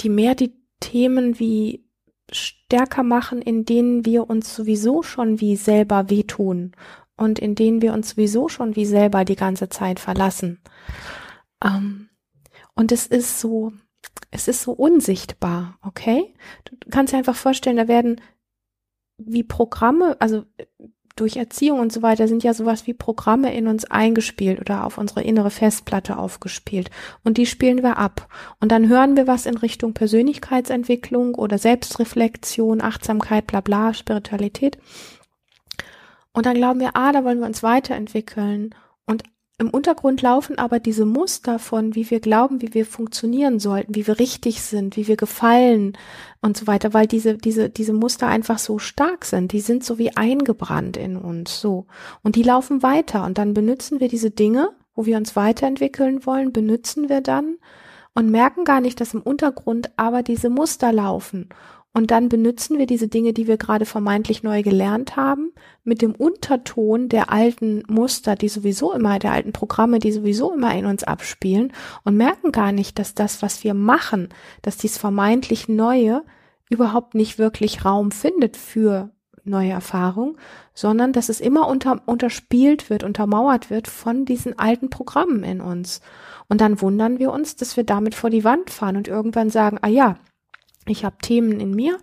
die 0.00 0.08
mehr 0.08 0.34
die 0.34 0.54
Themen 0.80 1.38
wie 1.38 1.84
stärker 2.30 3.02
machen, 3.02 3.40
in 3.40 3.64
denen 3.64 4.04
wir 4.04 4.28
uns 4.28 4.54
sowieso 4.54 5.02
schon 5.02 5.40
wie 5.40 5.56
selber 5.56 6.10
wehtun 6.10 6.72
und 7.16 7.38
in 7.38 7.54
denen 7.54 7.80
wir 7.80 7.92
uns 7.92 8.10
sowieso 8.10 8.48
schon 8.48 8.74
wie 8.76 8.86
selber 8.86 9.24
die 9.24 9.36
ganze 9.36 9.68
Zeit 9.68 10.00
verlassen. 10.00 10.60
Ähm, 11.62 12.08
und 12.74 12.90
es 12.90 13.06
ist 13.06 13.40
so, 13.40 13.72
es 14.30 14.48
ist 14.48 14.62
so 14.62 14.72
unsichtbar, 14.72 15.78
okay? 15.82 16.34
Du 16.64 16.76
kannst 16.90 17.12
dir 17.12 17.18
einfach 17.18 17.36
vorstellen, 17.36 17.76
da 17.76 17.88
werden 17.88 18.20
wie 19.18 19.44
Programme, 19.44 20.16
also 20.20 20.44
durch 21.16 21.36
Erziehung 21.36 21.78
und 21.78 21.92
so 21.92 22.02
weiter 22.02 22.26
sind 22.26 22.42
ja 22.42 22.54
sowas 22.54 22.86
wie 22.86 22.94
Programme 22.94 23.54
in 23.54 23.68
uns 23.68 23.84
eingespielt 23.84 24.60
oder 24.60 24.84
auf 24.84 24.98
unsere 24.98 25.22
innere 25.22 25.50
Festplatte 25.50 26.16
aufgespielt. 26.16 26.90
Und 27.22 27.38
die 27.38 27.46
spielen 27.46 27.84
wir 27.84 27.98
ab. 27.98 28.28
Und 28.58 28.72
dann 28.72 28.88
hören 28.88 29.16
wir 29.16 29.28
was 29.28 29.46
in 29.46 29.56
Richtung 29.56 29.94
Persönlichkeitsentwicklung 29.94 31.36
oder 31.36 31.58
Selbstreflexion, 31.58 32.80
Achtsamkeit, 32.80 33.46
bla 33.46 33.60
bla, 33.60 33.94
Spiritualität. 33.94 34.78
Und 36.32 36.46
dann 36.46 36.56
glauben 36.56 36.80
wir, 36.80 36.96
ah, 36.96 37.12
da 37.12 37.24
wollen 37.24 37.38
wir 37.38 37.46
uns 37.46 37.62
weiterentwickeln. 37.62 38.74
Im 39.56 39.70
Untergrund 39.70 40.20
laufen 40.20 40.58
aber 40.58 40.80
diese 40.80 41.06
Muster 41.06 41.60
von, 41.60 41.94
wie 41.94 42.10
wir 42.10 42.18
glauben, 42.18 42.60
wie 42.60 42.74
wir 42.74 42.84
funktionieren 42.84 43.60
sollten, 43.60 43.94
wie 43.94 44.04
wir 44.06 44.18
richtig 44.18 44.62
sind, 44.62 44.96
wie 44.96 45.06
wir 45.06 45.16
gefallen 45.16 45.96
und 46.40 46.56
so 46.56 46.66
weiter, 46.66 46.92
weil 46.92 47.06
diese, 47.06 47.38
diese, 47.38 47.70
diese 47.70 47.92
Muster 47.92 48.26
einfach 48.26 48.58
so 48.58 48.80
stark 48.80 49.24
sind. 49.24 49.52
Die 49.52 49.60
sind 49.60 49.84
so 49.84 49.96
wie 49.96 50.16
eingebrannt 50.16 50.96
in 50.96 51.16
uns, 51.16 51.60
so. 51.60 51.86
Und 52.22 52.34
die 52.34 52.42
laufen 52.42 52.82
weiter 52.82 53.24
und 53.24 53.38
dann 53.38 53.54
benutzen 53.54 54.00
wir 54.00 54.08
diese 54.08 54.32
Dinge, 54.32 54.70
wo 54.96 55.06
wir 55.06 55.16
uns 55.16 55.36
weiterentwickeln 55.36 56.26
wollen, 56.26 56.52
benutzen 56.52 57.08
wir 57.08 57.20
dann 57.20 57.58
und 58.14 58.30
merken 58.30 58.64
gar 58.64 58.80
nicht, 58.80 59.00
dass 59.00 59.14
im 59.14 59.22
Untergrund 59.22 59.92
aber 59.96 60.24
diese 60.24 60.50
Muster 60.50 60.92
laufen. 60.92 61.48
Und 61.96 62.10
dann 62.10 62.28
benutzen 62.28 62.76
wir 62.76 62.86
diese 62.86 63.06
Dinge, 63.06 63.32
die 63.32 63.46
wir 63.46 63.56
gerade 63.56 63.86
vermeintlich 63.86 64.42
neu 64.42 64.62
gelernt 64.62 65.14
haben, 65.14 65.52
mit 65.84 66.02
dem 66.02 66.12
Unterton 66.12 67.08
der 67.08 67.30
alten 67.30 67.84
Muster, 67.86 68.34
die 68.34 68.48
sowieso 68.48 68.92
immer, 68.92 69.20
der 69.20 69.30
alten 69.30 69.52
Programme, 69.52 70.00
die 70.00 70.10
sowieso 70.10 70.52
immer 70.52 70.74
in 70.74 70.86
uns 70.86 71.04
abspielen 71.04 71.72
und 72.02 72.16
merken 72.16 72.50
gar 72.50 72.72
nicht, 72.72 72.98
dass 72.98 73.14
das, 73.14 73.42
was 73.42 73.62
wir 73.62 73.74
machen, 73.74 74.30
dass 74.60 74.76
dies 74.76 74.98
vermeintlich 74.98 75.68
Neue 75.68 76.24
überhaupt 76.68 77.14
nicht 77.14 77.38
wirklich 77.38 77.84
Raum 77.84 78.10
findet 78.10 78.56
für 78.56 79.10
neue 79.44 79.70
Erfahrung, 79.70 80.36
sondern 80.72 81.12
dass 81.12 81.28
es 81.28 81.40
immer 81.40 81.68
unter, 81.68 82.02
unterspielt 82.06 82.90
wird, 82.90 83.04
untermauert 83.04 83.70
wird 83.70 83.86
von 83.86 84.24
diesen 84.24 84.58
alten 84.58 84.90
Programmen 84.90 85.44
in 85.44 85.60
uns. 85.60 86.00
Und 86.48 86.60
dann 86.60 86.80
wundern 86.80 87.20
wir 87.20 87.30
uns, 87.30 87.54
dass 87.54 87.76
wir 87.76 87.84
damit 87.84 88.16
vor 88.16 88.30
die 88.30 88.42
Wand 88.42 88.70
fahren 88.70 88.96
und 88.96 89.06
irgendwann 89.06 89.50
sagen, 89.50 89.78
ah 89.82 89.88
ja, 89.88 90.16
ich 90.86 91.04
habe 91.04 91.16
Themen 91.18 91.60
in 91.60 91.72
mir, 91.72 91.98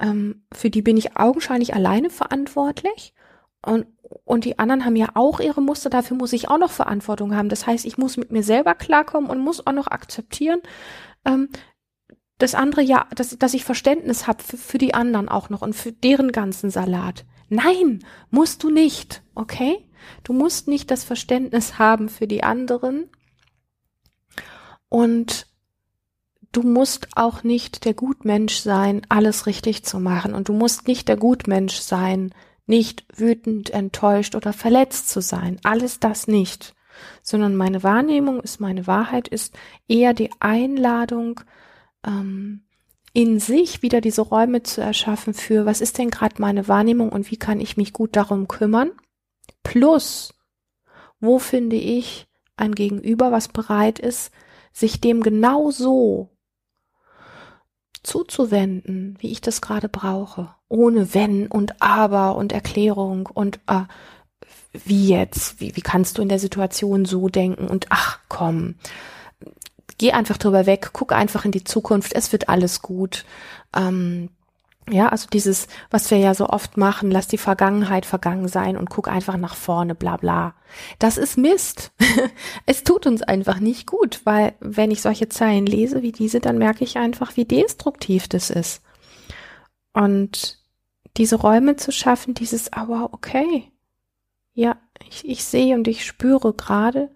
ähm, 0.00 0.44
für 0.52 0.70
die 0.70 0.82
bin 0.82 0.96
ich 0.96 1.16
augenscheinlich 1.16 1.74
alleine 1.74 2.10
verantwortlich. 2.10 3.14
Und, 3.62 3.86
und 4.24 4.44
die 4.44 4.58
anderen 4.58 4.84
haben 4.84 4.96
ja 4.96 5.10
auch 5.14 5.40
ihre 5.40 5.60
Muster, 5.60 5.90
dafür 5.90 6.16
muss 6.16 6.32
ich 6.32 6.48
auch 6.48 6.58
noch 6.58 6.70
Verantwortung 6.70 7.36
haben. 7.36 7.50
Das 7.50 7.66
heißt, 7.66 7.84
ich 7.84 7.98
muss 7.98 8.16
mit 8.16 8.32
mir 8.32 8.42
selber 8.42 8.74
klarkommen 8.74 9.30
und 9.30 9.38
muss 9.38 9.66
auch 9.66 9.72
noch 9.72 9.88
akzeptieren, 9.88 10.60
ähm, 11.26 11.48
das 12.38 12.54
andere 12.54 12.80
ja, 12.80 13.06
dass, 13.14 13.36
dass 13.38 13.52
ich 13.52 13.64
Verständnis 13.64 14.26
habe 14.26 14.42
für, 14.42 14.56
für 14.56 14.78
die 14.78 14.94
anderen 14.94 15.28
auch 15.28 15.50
noch 15.50 15.60
und 15.60 15.74
für 15.74 15.92
deren 15.92 16.32
ganzen 16.32 16.70
Salat. 16.70 17.26
Nein, 17.50 18.02
musst 18.30 18.62
du 18.62 18.70
nicht, 18.70 19.22
okay? 19.34 19.86
Du 20.24 20.32
musst 20.32 20.66
nicht 20.66 20.90
das 20.90 21.04
Verständnis 21.04 21.78
haben 21.78 22.08
für 22.08 22.26
die 22.26 22.42
anderen 22.42 23.10
und 24.88 25.49
du 26.52 26.62
musst 26.62 27.08
auch 27.16 27.42
nicht 27.42 27.84
der 27.84 27.94
Gutmensch 27.94 28.58
sein, 28.58 29.02
alles 29.08 29.46
richtig 29.46 29.84
zu 29.84 30.00
machen 30.00 30.34
und 30.34 30.48
du 30.48 30.52
musst 30.52 30.88
nicht 30.88 31.08
der 31.08 31.16
Gutmensch 31.16 31.76
sein, 31.76 32.34
nicht 32.66 33.04
wütend, 33.14 33.70
enttäuscht 33.70 34.34
oder 34.34 34.52
verletzt 34.52 35.08
zu 35.08 35.20
sein. 35.20 35.58
Alles 35.64 36.00
das 36.00 36.28
nicht. 36.28 36.74
Sondern 37.22 37.56
meine 37.56 37.82
Wahrnehmung 37.82 38.40
ist, 38.40 38.60
meine 38.60 38.86
Wahrheit 38.86 39.28
ist 39.28 39.56
eher 39.88 40.14
die 40.14 40.30
Einladung, 40.40 41.40
ähm, 42.06 42.62
in 43.12 43.40
sich 43.40 43.82
wieder 43.82 44.00
diese 44.00 44.22
Räume 44.22 44.62
zu 44.62 44.80
erschaffen 44.80 45.34
für, 45.34 45.66
was 45.66 45.80
ist 45.80 45.98
denn 45.98 46.10
gerade 46.10 46.40
meine 46.40 46.68
Wahrnehmung 46.68 47.10
und 47.10 47.30
wie 47.30 47.36
kann 47.36 47.60
ich 47.60 47.76
mich 47.76 47.92
gut 47.92 48.14
darum 48.14 48.46
kümmern? 48.46 48.92
Plus, 49.64 50.34
wo 51.18 51.38
finde 51.38 51.76
ich 51.76 52.28
ein 52.56 52.74
Gegenüber, 52.74 53.32
was 53.32 53.48
bereit 53.48 53.98
ist, 53.98 54.30
sich 54.72 55.00
dem 55.00 55.22
genau 55.22 55.70
so 55.70 56.30
zuzuwenden, 58.02 59.16
wie 59.20 59.30
ich 59.30 59.40
das 59.40 59.60
gerade 59.60 59.88
brauche, 59.88 60.54
ohne 60.68 61.14
wenn 61.14 61.46
und 61.46 61.82
aber 61.82 62.36
und 62.36 62.52
Erklärung 62.52 63.26
und 63.26 63.60
äh, 63.66 63.82
wie 64.72 65.08
jetzt, 65.08 65.60
wie, 65.60 65.76
wie 65.76 65.82
kannst 65.82 66.18
du 66.18 66.22
in 66.22 66.28
der 66.28 66.38
Situation 66.38 67.04
so 67.04 67.28
denken 67.28 67.66
und 67.66 67.86
ach 67.90 68.20
komm, 68.28 68.76
geh 69.98 70.12
einfach 70.12 70.38
drüber 70.38 70.66
weg, 70.66 70.90
guck 70.92 71.12
einfach 71.12 71.44
in 71.44 71.52
die 71.52 71.64
Zukunft, 71.64 72.14
es 72.14 72.32
wird 72.32 72.48
alles 72.48 72.80
gut. 72.80 73.24
Ähm, 73.76 74.30
ja, 74.88 75.08
also 75.08 75.28
dieses, 75.30 75.68
was 75.90 76.10
wir 76.10 76.18
ja 76.18 76.34
so 76.34 76.48
oft 76.48 76.76
machen, 76.76 77.10
lass 77.10 77.28
die 77.28 77.38
Vergangenheit 77.38 78.06
vergangen 78.06 78.48
sein 78.48 78.76
und 78.76 78.90
guck 78.90 79.08
einfach 79.08 79.36
nach 79.36 79.54
vorne, 79.54 79.94
bla 79.94 80.16
bla. 80.16 80.54
Das 80.98 81.18
ist 81.18 81.36
Mist. 81.36 81.92
es 82.66 82.84
tut 82.84 83.06
uns 83.06 83.22
einfach 83.22 83.60
nicht 83.60 83.86
gut, 83.86 84.20
weil 84.24 84.54
wenn 84.60 84.90
ich 84.90 85.02
solche 85.02 85.28
Zeilen 85.28 85.66
lese 85.66 86.02
wie 86.02 86.12
diese, 86.12 86.40
dann 86.40 86.58
merke 86.58 86.84
ich 86.84 86.98
einfach, 86.98 87.36
wie 87.36 87.44
destruktiv 87.44 88.28
das 88.28 88.50
ist. 88.50 88.82
Und 89.92 90.58
diese 91.16 91.36
Räume 91.36 91.76
zu 91.76 91.92
schaffen, 91.92 92.34
dieses, 92.34 92.72
aber 92.72 93.10
oh, 93.10 93.14
okay. 93.14 93.70
Ja, 94.54 94.76
ich, 95.08 95.26
ich 95.28 95.44
sehe 95.44 95.74
und 95.74 95.88
ich 95.88 96.04
spüre 96.04 96.52
gerade, 96.52 97.10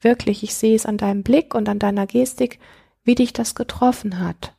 wirklich, 0.00 0.42
ich 0.42 0.54
sehe 0.54 0.76
es 0.76 0.86
an 0.86 0.98
deinem 0.98 1.22
Blick 1.22 1.54
und 1.54 1.68
an 1.68 1.78
deiner 1.78 2.06
Gestik, 2.06 2.58
wie 3.04 3.14
dich 3.14 3.32
das 3.32 3.54
getroffen 3.54 4.20
hat. 4.20 4.54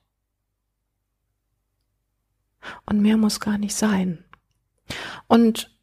Und 2.85 3.01
mehr 3.01 3.17
muss 3.17 3.39
gar 3.39 3.57
nicht 3.57 3.75
sein. 3.75 4.23
Und 5.27 5.76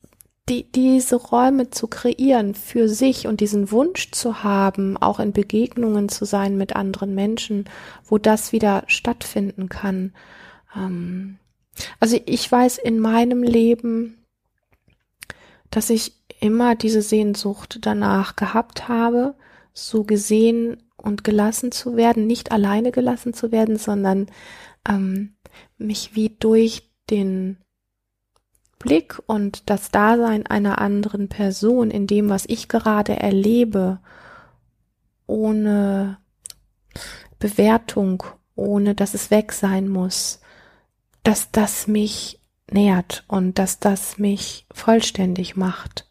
die, 0.49 0.71
diese 0.71 1.17
Räume 1.17 1.71
zu 1.71 1.87
kreieren 1.87 2.55
für 2.55 2.89
sich 2.89 3.27
und 3.27 3.41
diesen 3.41 3.71
Wunsch 3.71 4.11
zu 4.11 4.45
haben, 4.45 4.97
auch 4.97 5.19
in 5.19 5.33
Begegnungen 5.33 6.09
zu 6.09 6.25
sein 6.27 6.57
mit 6.59 6.77
anderen 6.77 7.15
Menschen, 7.15 7.65
wo 8.05 8.19
das 8.19 8.53
wieder 8.53 8.85
stattfinden 8.87 9.69
kann. 9.69 10.13
Ähm, 10.77 11.39
also 11.99 12.19
ich 12.27 12.51
weiß 12.51 12.79
in 12.79 12.99
meinem 12.99 13.43
Leben, 13.43 14.19
dass 15.71 15.91
ich 15.91 16.13
immer 16.41 16.75
diese 16.75 17.03
Sehnsucht 17.03 17.79
danach 17.83 18.37
gehabt 18.37 18.89
habe, 18.89 19.35
so 19.73 20.05
gesehen 20.05 20.83
und 20.97 21.25
gelassen 21.25 21.73
zu 21.73 21.97
werden, 21.97 22.27
nicht 22.27 22.53
alleine 22.53 22.93
gelassen 22.93 23.35
zu 23.35 23.51
werden, 23.51 23.77
sondern 23.77 24.27
ähm, 24.89 25.35
mich 25.79 26.15
wie 26.15 26.29
durch 26.29 26.91
den 27.11 27.59
Blick 28.85 29.21
und 29.27 29.71
das 29.71 29.91
Dasein 29.91 30.47
einer 30.47 30.79
anderen 30.79 31.29
Person 31.29 31.91
in 31.91 32.07
dem, 32.07 32.29
was 32.29 32.45
ich 32.47 32.69
gerade 32.69 33.17
erlebe, 33.17 33.99
ohne 35.27 36.19
Bewertung, 37.39 38.23
ohne 38.55 38.95
dass 38.95 39.15
es 39.15 39.31
weg 39.31 39.53
sein 39.53 39.89
muss, 39.89 40.41
dass 41.23 41.51
das 41.51 41.87
mich 41.87 42.41
nährt 42.71 43.25
und 43.27 43.59
dass 43.59 43.79
das 43.81 44.19
mich 44.19 44.67
vollständig 44.71 45.57
macht. 45.57 46.07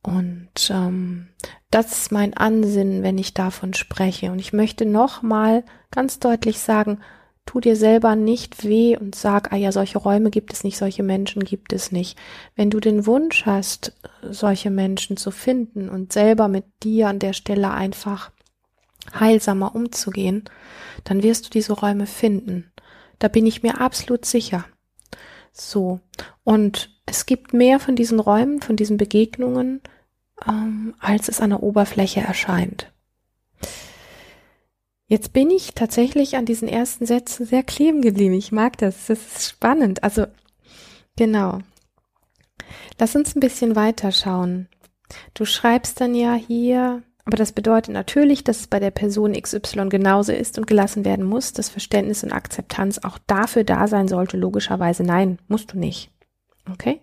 Und 0.00 0.70
ähm, 0.70 1.28
das 1.70 1.92
ist 1.92 2.12
mein 2.12 2.34
Ansinnen, 2.34 3.02
wenn 3.02 3.18
ich 3.18 3.34
davon 3.34 3.74
spreche. 3.74 4.30
Und 4.30 4.38
ich 4.38 4.52
möchte 4.52 4.86
nochmal 4.86 5.64
ganz 5.90 6.20
deutlich 6.20 6.60
sagen, 6.60 7.00
tu 7.46 7.60
dir 7.60 7.76
selber 7.76 8.16
nicht 8.16 8.64
weh 8.64 8.96
und 8.96 9.14
sag, 9.14 9.52
ah 9.52 9.56
ja, 9.56 9.72
solche 9.72 9.98
Räume 9.98 10.30
gibt 10.30 10.52
es 10.52 10.64
nicht, 10.64 10.76
solche 10.76 11.02
Menschen 11.02 11.44
gibt 11.44 11.72
es 11.72 11.92
nicht. 11.92 12.18
Wenn 12.56 12.70
du 12.70 12.80
den 12.80 13.06
Wunsch 13.06 13.46
hast, 13.46 13.92
solche 14.22 14.70
Menschen 14.70 15.16
zu 15.16 15.30
finden 15.30 15.88
und 15.88 16.12
selber 16.12 16.48
mit 16.48 16.64
dir 16.82 17.08
an 17.08 17.18
der 17.18 17.32
Stelle 17.32 17.70
einfach 17.70 18.30
heilsamer 19.18 19.74
umzugehen, 19.74 20.44
dann 21.04 21.22
wirst 21.22 21.46
du 21.46 21.50
diese 21.50 21.74
Räume 21.74 22.06
finden. 22.06 22.72
Da 23.18 23.28
bin 23.28 23.46
ich 23.46 23.62
mir 23.62 23.80
absolut 23.80 24.24
sicher. 24.24 24.64
So. 25.52 26.00
Und 26.42 26.90
es 27.06 27.26
gibt 27.26 27.52
mehr 27.52 27.78
von 27.78 27.96
diesen 27.96 28.20
Räumen, 28.20 28.60
von 28.60 28.76
diesen 28.76 28.96
Begegnungen, 28.96 29.82
ähm, 30.48 30.94
als 30.98 31.28
es 31.28 31.40
an 31.40 31.50
der 31.50 31.62
Oberfläche 31.62 32.20
erscheint. 32.20 32.92
Jetzt 35.06 35.32
bin 35.32 35.50
ich 35.50 35.74
tatsächlich 35.74 36.36
an 36.36 36.46
diesen 36.46 36.68
ersten 36.68 37.04
Sätzen 37.06 37.44
sehr 37.44 37.62
kleben 37.62 38.00
geblieben. 38.00 38.34
Ich 38.34 38.52
mag 38.52 38.78
das. 38.78 39.06
Das 39.06 39.18
ist 39.18 39.48
spannend. 39.50 40.02
Also, 40.02 40.26
genau. 41.16 41.58
Lass 42.98 43.14
uns 43.14 43.36
ein 43.36 43.40
bisschen 43.40 43.76
weiter 43.76 44.12
schauen. 44.12 44.68
Du 45.34 45.44
schreibst 45.44 46.00
dann 46.00 46.14
ja 46.14 46.34
hier, 46.34 47.02
aber 47.26 47.36
das 47.36 47.52
bedeutet 47.52 47.92
natürlich, 47.92 48.44
dass 48.44 48.60
es 48.60 48.66
bei 48.66 48.80
der 48.80 48.90
Person 48.90 49.32
XY 49.32 49.88
genauso 49.90 50.32
ist 50.32 50.58
und 50.58 50.66
gelassen 50.66 51.04
werden 51.04 51.26
muss, 51.26 51.52
dass 51.52 51.68
Verständnis 51.68 52.24
und 52.24 52.32
Akzeptanz 52.32 52.98
auch 52.98 53.18
dafür 53.26 53.64
da 53.64 53.86
sein 53.88 54.08
sollte, 54.08 54.38
logischerweise. 54.38 55.02
Nein, 55.02 55.38
musst 55.48 55.72
du 55.72 55.78
nicht. 55.78 56.10
Okay? 56.70 57.00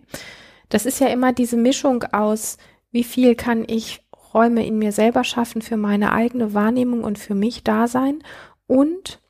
Das 0.68 0.86
ist 0.86 1.00
ja 1.00 1.08
immer 1.08 1.32
diese 1.32 1.56
Mischung 1.56 2.02
aus, 2.04 2.56
wie 2.90 3.04
viel 3.04 3.36
kann 3.36 3.64
ich 3.66 4.02
Räume 4.34 4.66
in 4.66 4.78
mir 4.78 4.92
selber 4.92 5.24
schaffen 5.24 5.62
für 5.62 5.76
meine 5.76 6.12
eigene 6.12 6.54
Wahrnehmung 6.54 7.04
und 7.04 7.18
für 7.18 7.34
mich 7.34 7.64
da 7.64 7.88
sein 7.88 8.22
und 8.66 9.20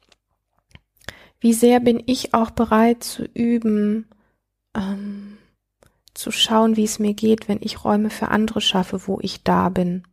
wie 1.40 1.52
sehr 1.52 1.80
bin 1.80 2.00
ich 2.06 2.34
auch 2.34 2.50
bereit 2.50 3.02
zu 3.02 3.24
üben, 3.24 4.06
ähm, 4.76 5.38
zu 6.14 6.30
schauen, 6.30 6.76
wie 6.76 6.84
es 6.84 7.00
mir 7.00 7.14
geht, 7.14 7.48
wenn 7.48 7.58
ich 7.60 7.84
Räume 7.84 8.10
für 8.10 8.28
andere 8.28 8.60
schaffe, 8.60 9.08
wo 9.08 9.18
ich 9.20 9.42
da 9.42 9.68
bin. 9.68 10.04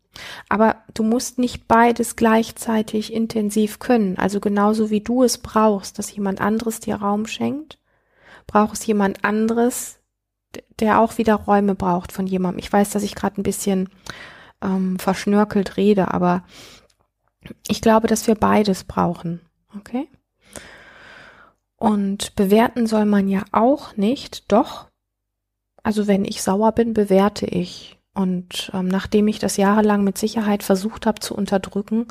Aber 0.50 0.78
du 0.94 1.04
musst 1.04 1.38
nicht 1.38 1.68
beides 1.68 2.16
gleichzeitig 2.16 3.14
intensiv 3.14 3.80
können. 3.80 4.18
Also 4.18 4.40
genauso 4.40 4.90
wie 4.90 5.02
du 5.02 5.24
es 5.24 5.38
brauchst, 5.38 6.00
dass 6.00 6.14
jemand 6.14 6.42
anderes 6.42 6.80
dir 6.80 6.96
Raum 6.96 7.28
schenkt, 7.28 7.78
braucht 8.48 8.74
es 8.74 8.86
jemand 8.88 9.24
anderes, 9.24 10.00
der 10.80 11.00
auch 11.00 11.18
wieder 11.18 11.36
Räume 11.36 11.76
braucht 11.76 12.12
von 12.12 12.26
jemandem. 12.26 12.60
Ich 12.60 12.74
weiß, 12.74 12.90
dass 12.90 13.04
ich 13.04 13.14
gerade 13.14 13.40
ein 13.40 13.44
bisschen 13.44 13.90
ähm, 14.62 15.00
verschnörkelt 15.00 15.78
rede, 15.78 16.14
aber 16.14 16.44
ich 17.68 17.82
glaube, 17.82 18.08
dass 18.08 18.28
wir 18.28 18.36
beides 18.36 18.84
brauchen. 18.84 19.42
Okay? 19.78 20.08
Und 21.78 22.36
bewerten 22.36 22.88
soll 22.88 23.06
man 23.06 23.28
ja 23.28 23.44
auch 23.52 23.96
nicht, 23.96 24.52
doch. 24.52 24.88
Also 25.82 26.08
wenn 26.08 26.26
ich 26.26 26.42
sauer 26.42 26.74
bin, 26.74 26.94
bewerte 26.94 27.46
ich. 27.46 27.98
Und 28.14 28.70
ähm, 28.74 28.88
nachdem 28.88 29.28
ich 29.28 29.40
das 29.40 29.56
jahrelang 29.56 30.04
mit 30.04 30.18
Sicherheit 30.18 30.64
versucht 30.64 31.06
habe 31.06 31.20
zu 31.20 31.36
unterdrücken, 31.36 32.08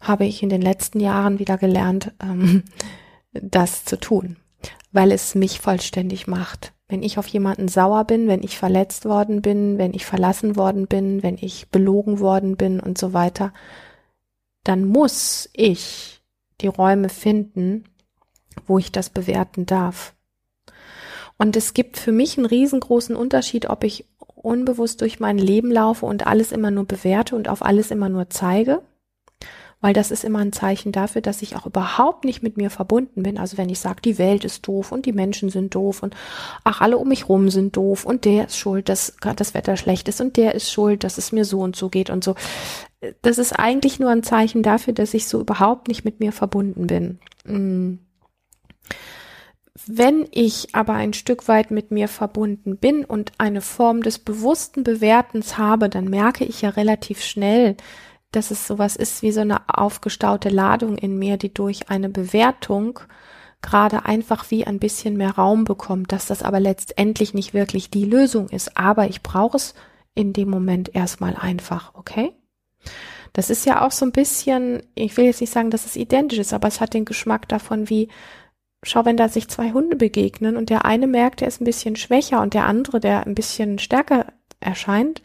habe 0.00 0.24
ich 0.24 0.42
in 0.42 0.48
den 0.48 0.62
letzten 0.62 0.98
Jahren 0.98 1.38
wieder 1.38 1.56
gelernt, 1.56 2.12
ähm, 2.20 2.64
das 3.32 3.84
zu 3.84 3.98
tun, 3.98 4.36
weil 4.92 5.12
es 5.12 5.34
mich 5.34 5.60
vollständig 5.60 6.26
macht. 6.26 6.72
Wenn 6.88 7.02
ich 7.02 7.18
auf 7.18 7.26
jemanden 7.26 7.68
sauer 7.68 8.04
bin, 8.04 8.28
wenn 8.28 8.42
ich 8.42 8.58
verletzt 8.58 9.06
worden 9.06 9.42
bin, 9.42 9.78
wenn 9.78 9.92
ich 9.92 10.06
verlassen 10.06 10.56
worden 10.56 10.86
bin, 10.86 11.22
wenn 11.22 11.36
ich 11.40 11.68
belogen 11.70 12.20
worden 12.20 12.56
bin 12.56 12.78
und 12.78 12.96
so 12.96 13.12
weiter, 13.12 13.52
dann 14.62 14.84
muss 14.84 15.48
ich 15.52 16.22
die 16.60 16.68
Räume 16.68 17.08
finden, 17.08 17.84
wo 18.66 18.78
ich 18.78 18.92
das 18.92 19.10
bewerten 19.10 19.66
darf. 19.66 20.14
Und 21.38 21.56
es 21.56 21.74
gibt 21.74 21.98
für 21.98 22.12
mich 22.12 22.38
einen 22.38 22.46
riesengroßen 22.46 23.16
Unterschied, 23.16 23.68
ob 23.68 23.84
ich 23.84 24.06
unbewusst 24.34 25.00
durch 25.00 25.20
mein 25.20 25.38
Leben 25.38 25.70
laufe 25.70 26.06
und 26.06 26.26
alles 26.26 26.52
immer 26.52 26.70
nur 26.70 26.84
bewerte 26.84 27.36
und 27.36 27.48
auf 27.48 27.62
alles 27.62 27.90
immer 27.90 28.08
nur 28.08 28.30
zeige 28.30 28.82
weil 29.80 29.92
das 29.92 30.10
ist 30.10 30.24
immer 30.24 30.38
ein 30.38 30.52
Zeichen 30.52 30.90
dafür, 30.90 31.20
dass 31.20 31.42
ich 31.42 31.54
auch 31.54 31.66
überhaupt 31.66 32.24
nicht 32.24 32.42
mit 32.42 32.56
mir 32.56 32.70
verbunden 32.70 33.22
bin. 33.22 33.38
Also 33.38 33.58
wenn 33.58 33.68
ich 33.68 33.78
sage, 33.78 34.00
die 34.02 34.18
Welt 34.18 34.44
ist 34.44 34.66
doof 34.66 34.90
und 34.90 35.06
die 35.06 35.12
Menschen 35.12 35.50
sind 35.50 35.74
doof 35.74 36.02
und 36.02 36.16
ach, 36.64 36.80
alle 36.80 36.96
um 36.98 37.08
mich 37.08 37.28
rum 37.28 37.50
sind 37.50 37.76
doof 37.76 38.04
und 38.04 38.24
der 38.24 38.46
ist 38.46 38.56
schuld, 38.56 38.88
dass 38.88 39.16
das 39.36 39.54
Wetter 39.54 39.76
schlecht 39.76 40.08
ist 40.08 40.20
und 40.20 40.36
der 40.36 40.54
ist 40.54 40.72
schuld, 40.72 41.04
dass 41.04 41.18
es 41.18 41.30
mir 41.30 41.44
so 41.44 41.60
und 41.60 41.76
so 41.76 41.90
geht 41.90 42.10
und 42.10 42.24
so. 42.24 42.34
Das 43.22 43.38
ist 43.38 43.52
eigentlich 43.52 44.00
nur 44.00 44.10
ein 44.10 44.22
Zeichen 44.22 44.62
dafür, 44.62 44.94
dass 44.94 45.14
ich 45.14 45.28
so 45.28 45.40
überhaupt 45.40 45.88
nicht 45.88 46.04
mit 46.04 46.20
mir 46.20 46.32
verbunden 46.32 46.86
bin. 46.86 47.18
Mm. 47.44 47.98
Wenn 49.86 50.26
ich 50.32 50.74
aber 50.74 50.94
ein 50.94 51.12
Stück 51.12 51.48
weit 51.48 51.70
mit 51.70 51.90
mir 51.90 52.08
verbunden 52.08 52.78
bin 52.78 53.04
und 53.04 53.32
eine 53.38 53.60
Form 53.60 54.02
des 54.02 54.18
bewussten 54.18 54.82
Bewertens 54.82 55.58
habe, 55.58 55.90
dann 55.90 56.06
merke 56.06 56.44
ich 56.44 56.62
ja 56.62 56.70
relativ 56.70 57.22
schnell, 57.22 57.76
dass 58.36 58.50
es 58.50 58.66
sowas 58.66 58.96
ist 58.96 59.22
wie 59.22 59.32
so 59.32 59.40
eine 59.40 59.62
aufgestaute 59.68 60.48
Ladung 60.48 60.98
in 60.98 61.18
mir, 61.18 61.36
die 61.36 61.52
durch 61.52 61.88
eine 61.88 62.08
Bewertung 62.08 63.00
gerade 63.62 64.04
einfach 64.04 64.50
wie 64.50 64.66
ein 64.66 64.78
bisschen 64.78 65.16
mehr 65.16 65.32
Raum 65.32 65.64
bekommt, 65.64 66.12
dass 66.12 66.26
das 66.26 66.42
aber 66.42 66.60
letztendlich 66.60 67.34
nicht 67.34 67.54
wirklich 67.54 67.90
die 67.90 68.04
Lösung 68.04 68.48
ist. 68.48 68.76
Aber 68.76 69.08
ich 69.08 69.22
brauche 69.22 69.56
es 69.56 69.74
in 70.14 70.32
dem 70.32 70.50
Moment 70.50 70.94
erstmal 70.94 71.34
einfach, 71.34 71.94
okay? 71.94 72.32
Das 73.32 73.50
ist 73.50 73.66
ja 73.66 73.84
auch 73.84 73.90
so 73.90 74.04
ein 74.06 74.12
bisschen, 74.12 74.82
ich 74.94 75.16
will 75.16 75.26
jetzt 75.26 75.40
nicht 75.40 75.52
sagen, 75.52 75.70
dass 75.70 75.84
es 75.84 75.96
identisch 75.96 76.38
ist, 76.38 76.52
aber 76.52 76.68
es 76.68 76.80
hat 76.80 76.94
den 76.94 77.04
Geschmack 77.04 77.48
davon 77.48 77.90
wie, 77.90 78.08
schau, 78.82 79.04
wenn 79.04 79.16
da 79.16 79.28
sich 79.28 79.48
zwei 79.48 79.72
Hunde 79.72 79.96
begegnen 79.96 80.56
und 80.56 80.70
der 80.70 80.84
eine 80.84 81.06
merkt, 81.06 81.40
der 81.40 81.48
ist 81.48 81.60
ein 81.60 81.64
bisschen 81.64 81.96
schwächer 81.96 82.40
und 82.40 82.54
der 82.54 82.66
andere, 82.66 83.00
der 83.00 83.26
ein 83.26 83.34
bisschen 83.34 83.78
stärker 83.78 84.26
erscheint, 84.60 85.22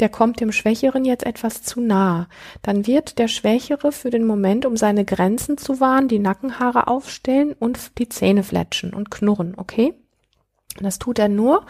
der 0.00 0.08
kommt 0.08 0.40
dem 0.40 0.52
Schwächeren 0.52 1.04
jetzt 1.04 1.24
etwas 1.24 1.62
zu 1.62 1.80
nah. 1.80 2.28
Dann 2.62 2.86
wird 2.86 3.18
der 3.18 3.28
Schwächere 3.28 3.92
für 3.92 4.10
den 4.10 4.24
Moment, 4.24 4.66
um 4.66 4.76
seine 4.76 5.04
Grenzen 5.04 5.58
zu 5.58 5.80
wahren, 5.80 6.08
die 6.08 6.18
Nackenhaare 6.18 6.88
aufstellen 6.88 7.54
und 7.58 7.98
die 7.98 8.08
Zähne 8.08 8.42
fletschen 8.42 8.94
und 8.94 9.10
knurren, 9.10 9.54
okay? 9.56 9.94
Das 10.78 10.98
tut 10.98 11.18
er 11.18 11.28
nur, 11.28 11.66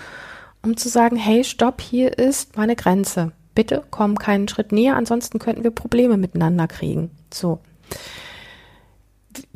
um 0.63 0.77
zu 0.77 0.89
sagen, 0.89 1.17
hey, 1.17 1.45
stopp, 1.45 1.81
hier 1.81 2.19
ist 2.19 2.57
meine 2.57 2.77
Grenze. 2.77 3.33
Bitte 3.55 3.83
komm 3.91 4.19
keinen 4.19 4.49
Schritt 4.49 4.73
näher, 4.73 4.97
ansonsten 4.97 5.39
könnten 5.39 5.65
wir 5.65 5.73
Probleme 5.73 6.17
miteinander 6.17 6.69
kriegen. 6.69 7.11
So. 7.33 7.61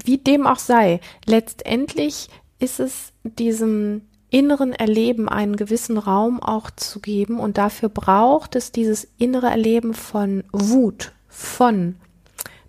Wie 0.02 0.18
dem 0.18 0.46
auch 0.46 0.58
sei, 0.58 1.00
letztendlich 1.26 2.28
ist 2.58 2.80
es 2.80 3.12
diesem 3.22 4.02
inneren 4.34 4.72
Erleben 4.72 5.28
einen 5.28 5.54
gewissen 5.54 5.96
Raum 5.96 6.42
auch 6.42 6.68
zu 6.72 6.98
geben. 6.98 7.38
Und 7.38 7.56
dafür 7.56 7.88
braucht 7.88 8.56
es 8.56 8.72
dieses 8.72 9.06
innere 9.16 9.46
Erleben 9.46 9.94
von 9.94 10.42
Wut, 10.50 11.12
von 11.28 11.94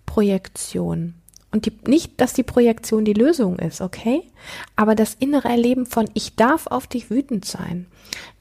Projektion. 0.06 1.14
Und 1.56 1.64
die, 1.64 1.72
nicht, 1.88 2.20
dass 2.20 2.34
die 2.34 2.42
Projektion 2.42 3.06
die 3.06 3.14
Lösung 3.14 3.58
ist, 3.58 3.80
okay? 3.80 4.24
Aber 4.76 4.94
das 4.94 5.14
innere 5.14 5.48
Erleben 5.48 5.86
von, 5.86 6.04
ich 6.12 6.36
darf 6.36 6.66
auf 6.66 6.86
dich 6.86 7.08
wütend 7.08 7.46
sein. 7.46 7.86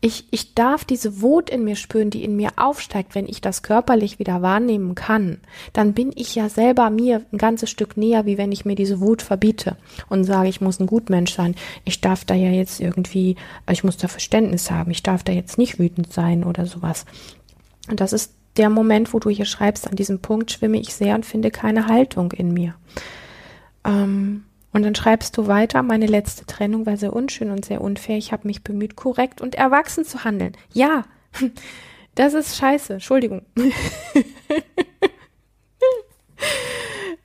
Ich, 0.02 0.26
ich 0.32 0.54
darf 0.54 0.84
diese 0.84 1.22
Wut 1.22 1.50
in 1.50 1.64
mir 1.64 1.78
spüren, 1.78 2.10
die 2.10 2.26
in 2.26 2.36
mir 2.36 2.50
aufsteigt, 2.58 3.16
wenn 3.16 3.26
ich 3.26 3.40
das 3.40 3.64
körperlich 3.64 4.20
wieder 4.20 4.42
wahrnehmen 4.42 4.96
kann. 4.96 5.38
Dann 5.72 5.94
bin 5.94 6.12
ich 6.14 6.36
ja 6.36 6.50
selber 6.50 6.90
mir 6.90 7.22
ein 7.32 7.38
ganzes 7.38 7.70
Stück 7.70 7.96
näher, 7.96 8.26
wie 8.26 8.38
wenn 8.38 8.52
ich 8.52 8.66
mir 8.66 8.76
diese 8.76 9.00
Wut 9.00 9.22
verbiete 9.22 9.78
und 10.10 10.26
sage, 10.26 10.50
ich 10.50 10.60
muss 10.60 10.82
ein 10.82 10.88
Gutmensch 10.88 11.34
sein. 11.34 11.56
Ich 11.86 12.02
darf 12.02 12.26
da 12.26 12.36
ja 12.36 12.50
jetzt 12.50 12.82
irgendwie, 12.82 13.38
ich 13.72 13.86
muss 13.86 13.96
da 13.96 14.10
Verständnis 14.10 14.72
haben. 14.72 14.92
Ich 14.92 15.04
darf 15.04 15.24
da 15.24 15.32
jetzt 15.32 15.58
nicht 15.58 15.80
wütend 15.80 16.12
sein 16.12 16.44
oder 16.44 16.66
sowas. 16.66 17.06
Und 17.90 18.02
das 18.02 18.12
ist 18.12 18.34
der 18.58 18.70
Moment, 18.70 19.14
wo 19.14 19.20
du 19.20 19.30
hier 19.30 19.46
schreibst, 19.46 19.88
an 19.88 19.96
diesem 19.96 20.20
Punkt 20.20 20.52
schwimme 20.52 20.80
ich 20.80 20.94
sehr 20.94 21.16
und 21.16 21.26
finde 21.26 21.52
keine 21.52 21.88
Haltung 21.88 22.32
in 22.32 22.54
mir. 22.54 22.76
Ähm, 23.86 24.46
und 24.72 24.84
dann 24.84 24.96
schreibst 24.96 25.38
du 25.38 25.48
weiter, 25.48 25.84
meine 25.84 26.06
letzte 26.06 26.46
Trennung 26.46 26.86
war 26.86 26.98
sehr 26.98 27.14
unschön 27.14 27.52
und 27.52 27.64
sehr 27.64 27.80
unfair. 27.82 28.18
Ich 28.18 28.32
habe 28.34 28.48
mich 28.48 28.64
bemüht, 28.64 28.96
korrekt 28.96 29.40
und 29.42 29.56
erwachsen 29.56 30.04
zu 30.04 30.26
handeln. 30.26 30.54
Ja, 30.74 31.04
das 32.16 32.34
ist 32.34 32.58
scheiße. 32.58 32.94
Entschuldigung. 32.94 33.44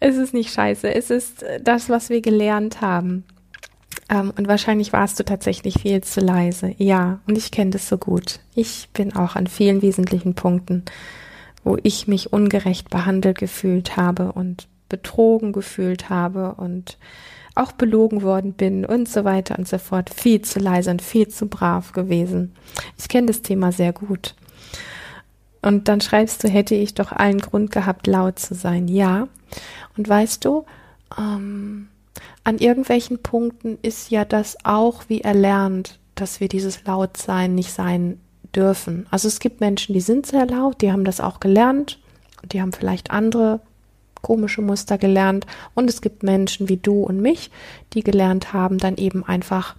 es 0.00 0.16
ist 0.16 0.32
nicht 0.32 0.52
scheiße. 0.52 0.94
Es 0.94 1.10
ist 1.10 1.44
das, 1.60 1.88
was 1.88 2.08
wir 2.08 2.20
gelernt 2.20 2.80
haben. 2.80 3.24
Ähm, 4.10 4.32
und 4.36 4.48
wahrscheinlich 4.48 4.92
warst 4.92 5.18
du 5.18 5.24
tatsächlich 5.24 5.74
viel 5.80 6.02
zu 6.02 6.20
leise. 6.20 6.74
Ja, 6.76 7.20
und 7.26 7.38
ich 7.38 7.50
kenne 7.50 7.70
das 7.70 7.88
so 7.88 7.96
gut. 7.96 8.40
Ich 8.54 8.88
bin 8.92 9.14
auch 9.14 9.36
an 9.36 9.46
vielen 9.46 9.80
wesentlichen 9.80 10.34
Punkten, 10.34 10.84
wo 11.64 11.78
ich 11.82 12.08
mich 12.08 12.32
ungerecht 12.32 12.90
behandelt 12.90 13.38
gefühlt 13.38 13.96
habe 13.96 14.32
und 14.32 14.66
betrogen 14.88 15.52
gefühlt 15.52 16.10
habe 16.10 16.54
und 16.54 16.98
auch 17.54 17.72
belogen 17.72 18.22
worden 18.22 18.54
bin 18.54 18.84
und 18.84 19.08
so 19.08 19.24
weiter 19.24 19.58
und 19.58 19.68
so 19.68 19.78
fort. 19.78 20.10
Viel 20.10 20.42
zu 20.42 20.58
leise 20.58 20.90
und 20.90 21.02
viel 21.02 21.28
zu 21.28 21.46
brav 21.46 21.92
gewesen. 21.92 22.54
Ich 22.98 23.08
kenne 23.08 23.28
das 23.28 23.42
Thema 23.42 23.70
sehr 23.70 23.92
gut. 23.92 24.34
Und 25.62 25.88
dann 25.88 26.00
schreibst 26.00 26.42
du, 26.42 26.48
hätte 26.48 26.74
ich 26.74 26.94
doch 26.94 27.12
allen 27.12 27.38
Grund 27.38 27.70
gehabt, 27.70 28.06
laut 28.06 28.38
zu 28.38 28.54
sein. 28.54 28.88
Ja. 28.88 29.28
Und 29.96 30.08
weißt 30.08 30.44
du, 30.44 30.64
ähm, 31.18 31.88
an 32.44 32.58
irgendwelchen 32.58 33.22
Punkten 33.22 33.78
ist 33.82 34.10
ja 34.10 34.24
das 34.24 34.56
auch 34.64 35.04
wie 35.08 35.20
erlernt, 35.20 35.98
dass 36.14 36.40
wir 36.40 36.48
dieses 36.48 36.84
Lautsein 36.84 37.54
nicht 37.54 37.72
sein 37.72 38.20
dürfen. 38.54 39.06
Also 39.10 39.28
es 39.28 39.40
gibt 39.40 39.60
Menschen, 39.60 39.92
die 39.92 40.00
sind 40.00 40.26
sehr 40.26 40.46
laut, 40.46 40.82
die 40.82 40.92
haben 40.92 41.04
das 41.04 41.20
auch 41.20 41.40
gelernt, 41.40 41.98
die 42.52 42.60
haben 42.60 42.72
vielleicht 42.72 43.10
andere 43.10 43.60
komische 44.22 44.62
Muster 44.62 44.98
gelernt. 44.98 45.46
Und 45.74 45.88
es 45.88 46.00
gibt 46.00 46.22
Menschen 46.22 46.68
wie 46.68 46.76
du 46.76 47.02
und 47.02 47.20
mich, 47.20 47.50
die 47.92 48.02
gelernt 48.02 48.52
haben, 48.52 48.78
dann 48.78 48.96
eben 48.96 49.24
einfach 49.24 49.76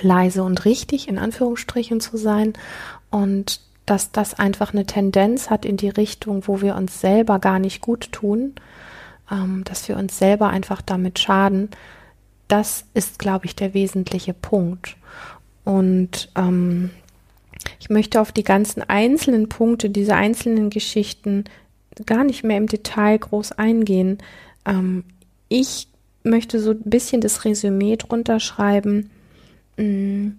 leise 0.00 0.42
und 0.42 0.64
richtig 0.64 1.08
in 1.08 1.18
Anführungsstrichen 1.18 2.00
zu 2.00 2.16
sein 2.16 2.54
und 3.10 3.60
dass 3.86 4.12
das 4.12 4.34
einfach 4.34 4.72
eine 4.72 4.86
Tendenz 4.86 5.50
hat 5.50 5.64
in 5.64 5.76
die 5.76 5.90
Richtung, 5.90 6.46
wo 6.46 6.62
wir 6.62 6.74
uns 6.74 7.00
selber 7.00 7.38
gar 7.38 7.58
nicht 7.58 7.80
gut 7.80 8.10
tun, 8.12 8.54
ähm, 9.30 9.64
dass 9.64 9.88
wir 9.88 9.96
uns 9.96 10.18
selber 10.18 10.48
einfach 10.48 10.82
damit 10.82 11.18
schaden, 11.18 11.70
das 12.48 12.84
ist, 12.94 13.18
glaube 13.18 13.46
ich, 13.46 13.56
der 13.56 13.74
wesentliche 13.74 14.34
Punkt. 14.34 14.96
Und 15.64 16.30
ähm, 16.36 16.90
ich 17.80 17.88
möchte 17.90 18.20
auf 18.20 18.32
die 18.32 18.44
ganzen 18.44 18.82
einzelnen 18.82 19.48
Punkte, 19.48 19.90
diese 19.90 20.14
einzelnen 20.14 20.70
Geschichten 20.70 21.44
gar 22.06 22.24
nicht 22.24 22.44
mehr 22.44 22.58
im 22.58 22.66
Detail 22.66 23.18
groß 23.18 23.52
eingehen. 23.52 24.18
Ähm, 24.66 25.04
ich 25.48 25.88
möchte 26.22 26.60
so 26.60 26.72
ein 26.72 26.82
bisschen 26.84 27.20
das 27.20 27.44
Resümee 27.44 27.96
drunter 27.96 28.40
schreiben, 28.40 29.10
mm, 29.76 30.30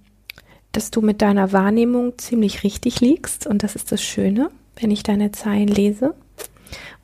dass 0.72 0.92
du 0.92 1.02
mit 1.02 1.22
deiner 1.22 1.54
Wahrnehmung 1.54 2.18
ziemlich 2.18 2.64
richtig 2.64 3.00
liegst 3.00 3.48
und 3.48 3.64
das 3.64 3.76
ist 3.76 3.92
das 3.92 4.02
Schöne, 4.02 4.50
wenn 4.80 4.92
ich 4.92 5.04
deine 5.04 5.32
Zeilen 5.32 5.70
lese. 5.70 6.14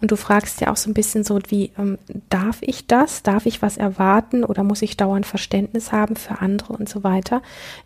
Und 0.01 0.11
du 0.11 0.15
fragst 0.15 0.61
ja 0.61 0.71
auch 0.71 0.77
so 0.77 0.89
ein 0.89 0.93
bisschen 0.93 1.23
so, 1.23 1.39
wie 1.47 1.71
ähm, 1.77 1.97
darf 2.29 2.57
ich 2.61 2.87
das? 2.87 3.23
Darf 3.23 3.45
ich 3.45 3.61
was 3.61 3.77
erwarten 3.77 4.43
oder 4.43 4.63
muss 4.63 4.81
ich 4.81 4.97
dauernd 4.97 5.25
Verständnis 5.25 5.91
haben 5.91 6.15
für 6.15 6.39
andere 6.39 6.73
und 6.73 6.89
so 6.89 7.03
weiter? 7.03 7.41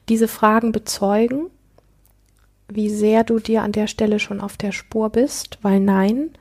Diese 0.10 0.28
Fragen 0.28 0.72
bezeugen, 0.72 1.48
wie 2.68 2.90
sehr 2.90 3.24
du 3.24 3.40
dir 3.40 3.64
an 3.64 3.72
der 3.72 3.88
Stelle 3.88 4.20
schon 4.20 4.42
auf 4.42 4.58
der 4.58 4.72
Spur 4.72 5.10
bist, 5.10 5.60
weil 5.62 5.80
nein, 5.80 6.32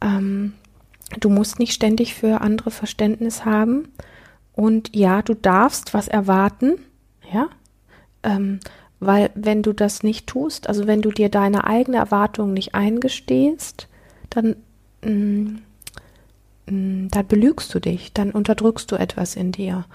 ähm, 0.00 0.54
du 1.18 1.28
musst 1.28 1.58
nicht 1.58 1.72
ständig 1.72 2.14
für 2.14 2.40
andere 2.40 2.70
Verständnis 2.70 3.44
haben. 3.44 3.88
Und 4.52 4.94
ja, 4.94 5.22
du 5.22 5.34
darfst 5.34 5.94
was 5.94 6.08
erwarten, 6.08 6.78
ja, 7.32 7.48
ähm, 8.22 8.60
weil 9.00 9.30
wenn 9.34 9.62
du 9.62 9.72
das 9.72 10.02
nicht 10.02 10.26
tust, 10.26 10.68
also 10.68 10.86
wenn 10.86 11.00
du 11.00 11.10
dir 11.10 11.30
deine 11.30 11.64
eigene 11.64 11.96
Erwartung 11.96 12.52
nicht 12.52 12.74
eingestehst, 12.74 13.88
dann, 14.28 14.56
dann 16.70 17.26
belügst 17.26 17.74
du 17.74 17.80
dich, 17.80 18.12
dann 18.12 18.30
unterdrückst 18.30 18.92
du 18.92 18.96
etwas 18.96 19.34
in 19.34 19.50
dir. 19.50 19.86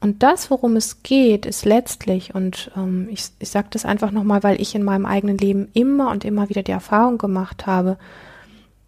Und 0.00 0.22
das, 0.22 0.50
worum 0.50 0.76
es 0.76 1.02
geht, 1.02 1.44
ist 1.44 1.64
letztlich, 1.64 2.34
und 2.34 2.70
ähm, 2.76 3.08
ich, 3.10 3.26
ich 3.38 3.50
sage 3.50 3.68
das 3.70 3.84
einfach 3.84 4.12
nochmal, 4.12 4.42
weil 4.42 4.60
ich 4.60 4.74
in 4.74 4.82
meinem 4.82 5.04
eigenen 5.04 5.36
Leben 5.36 5.68
immer 5.74 6.10
und 6.10 6.24
immer 6.24 6.48
wieder 6.48 6.62
die 6.62 6.72
Erfahrung 6.72 7.18
gemacht 7.18 7.66
habe, 7.66 7.98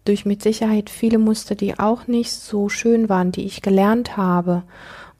durch 0.05 0.25
mit 0.25 0.41
Sicherheit 0.41 0.89
viele 0.89 1.19
Muster, 1.19 1.55
die 1.55 1.77
auch 1.77 2.07
nicht 2.07 2.31
so 2.31 2.69
schön 2.69 3.09
waren, 3.09 3.31
die 3.31 3.45
ich 3.45 3.61
gelernt 3.61 4.17
habe 4.17 4.63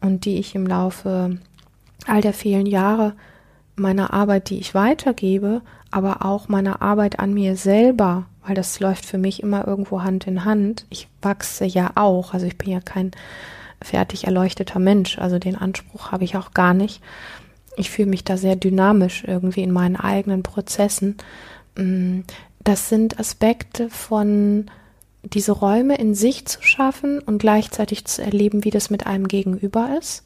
und 0.02 0.26
die 0.26 0.38
ich 0.38 0.56
im 0.56 0.66
Laufe 0.66 1.40
all 2.08 2.22
der 2.22 2.34
vielen 2.34 2.66
Jahre 2.66 3.14
meiner 3.76 4.14
Arbeit, 4.14 4.50
die 4.50 4.60
ich 4.60 4.74
weitergebe, 4.74 5.62
aber 5.92 6.26
auch 6.26 6.48
meiner 6.48 6.82
Arbeit 6.82 7.20
an 7.20 7.34
mir 7.34 7.56
selber, 7.56 8.26
weil 8.46 8.56
das 8.56 8.80
läuft 8.80 9.06
für 9.06 9.18
mich 9.18 9.42
immer 9.42 9.68
irgendwo 9.68 10.04
Hand 10.04 10.28
in 10.28 10.46
Hand. 10.46 10.86
Ich 10.90 11.08
wachse 11.22 11.66
ja 11.66 11.92
auch, 11.96 12.34
also 12.34 12.46
ich 12.46 12.58
bin 12.58 12.70
ja 12.70 12.80
kein 12.80 13.12
fertig 13.82 14.26
erleuchteter 14.26 14.80
Mensch, 14.80 15.18
also 15.20 15.40
den 15.40 15.56
Anspruch 15.56 16.12
habe 16.12 16.24
ich 16.24 16.38
auch 16.38 16.52
gar 16.52 16.74
nicht. 16.74 17.02
Ich 17.78 17.90
fühle 17.90 18.10
mich 18.10 18.24
da 18.24 18.38
sehr 18.38 18.56
dynamisch 18.56 19.24
irgendwie 19.26 19.64
in 19.64 19.72
meinen 19.72 19.96
eigenen 19.96 20.44
Prozessen. 20.44 21.18
Mm, 21.78 22.22
das 22.64 22.90
sind 22.90 23.20
Aspekte 23.20 23.90
von 23.90 24.72
diese 25.24 25.52
Räume 25.52 25.98
in 25.98 26.16
sich 26.16 26.46
zu 26.46 26.62
schaffen 26.62 27.20
und 27.20 27.40
gleichzeitig 27.40 28.06
zu 28.06 28.22
erleben, 28.22 28.64
wie 28.64 28.70
das 28.70 28.90
mit 28.90 29.06
einem 29.06 29.28
Gegenüber 29.28 29.98
ist 30.00 30.24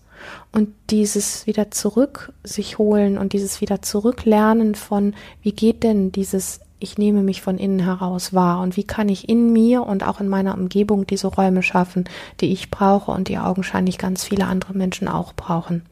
und 0.51 0.73
dieses 0.89 1.47
wieder 1.47 1.71
zurück 1.71 2.34
sich 2.43 2.77
holen 2.77 3.17
und 3.17 3.34
dieses 3.34 3.62
wieder 3.62 3.82
zurücklernen 3.82 4.75
von, 4.75 5.15
wie 5.41 5.53
geht 5.53 5.84
denn 5.84 6.12
dieses 6.12 6.60
ich 6.80 6.98
nehme 6.98 7.24
mich 7.24 7.42
von 7.42 7.58
innen 7.58 7.80
heraus 7.80 8.34
wahr 8.34 8.62
und 8.62 8.78
wie 8.78 8.84
kann 8.84 9.10
ich 9.10 9.30
in 9.30 9.52
mir 9.52 9.84
und 9.84 10.04
auch 10.04 10.20
in 10.20 10.30
meiner 10.30 10.56
Umgebung 10.56 11.06
diese 11.06 11.28
Räume 11.28 11.63
schaffen, 11.63 12.06
die 12.39 12.52
ich 12.52 12.72
brauche 12.72 13.12
und 13.12 13.28
die 13.28 13.38
augenscheinlich 13.38 13.98
ganz 13.98 14.24
viele 14.24 14.46
andere 14.46 14.74
Menschen 14.74 15.08
auch 15.08 15.34
brauchen. 15.34 15.84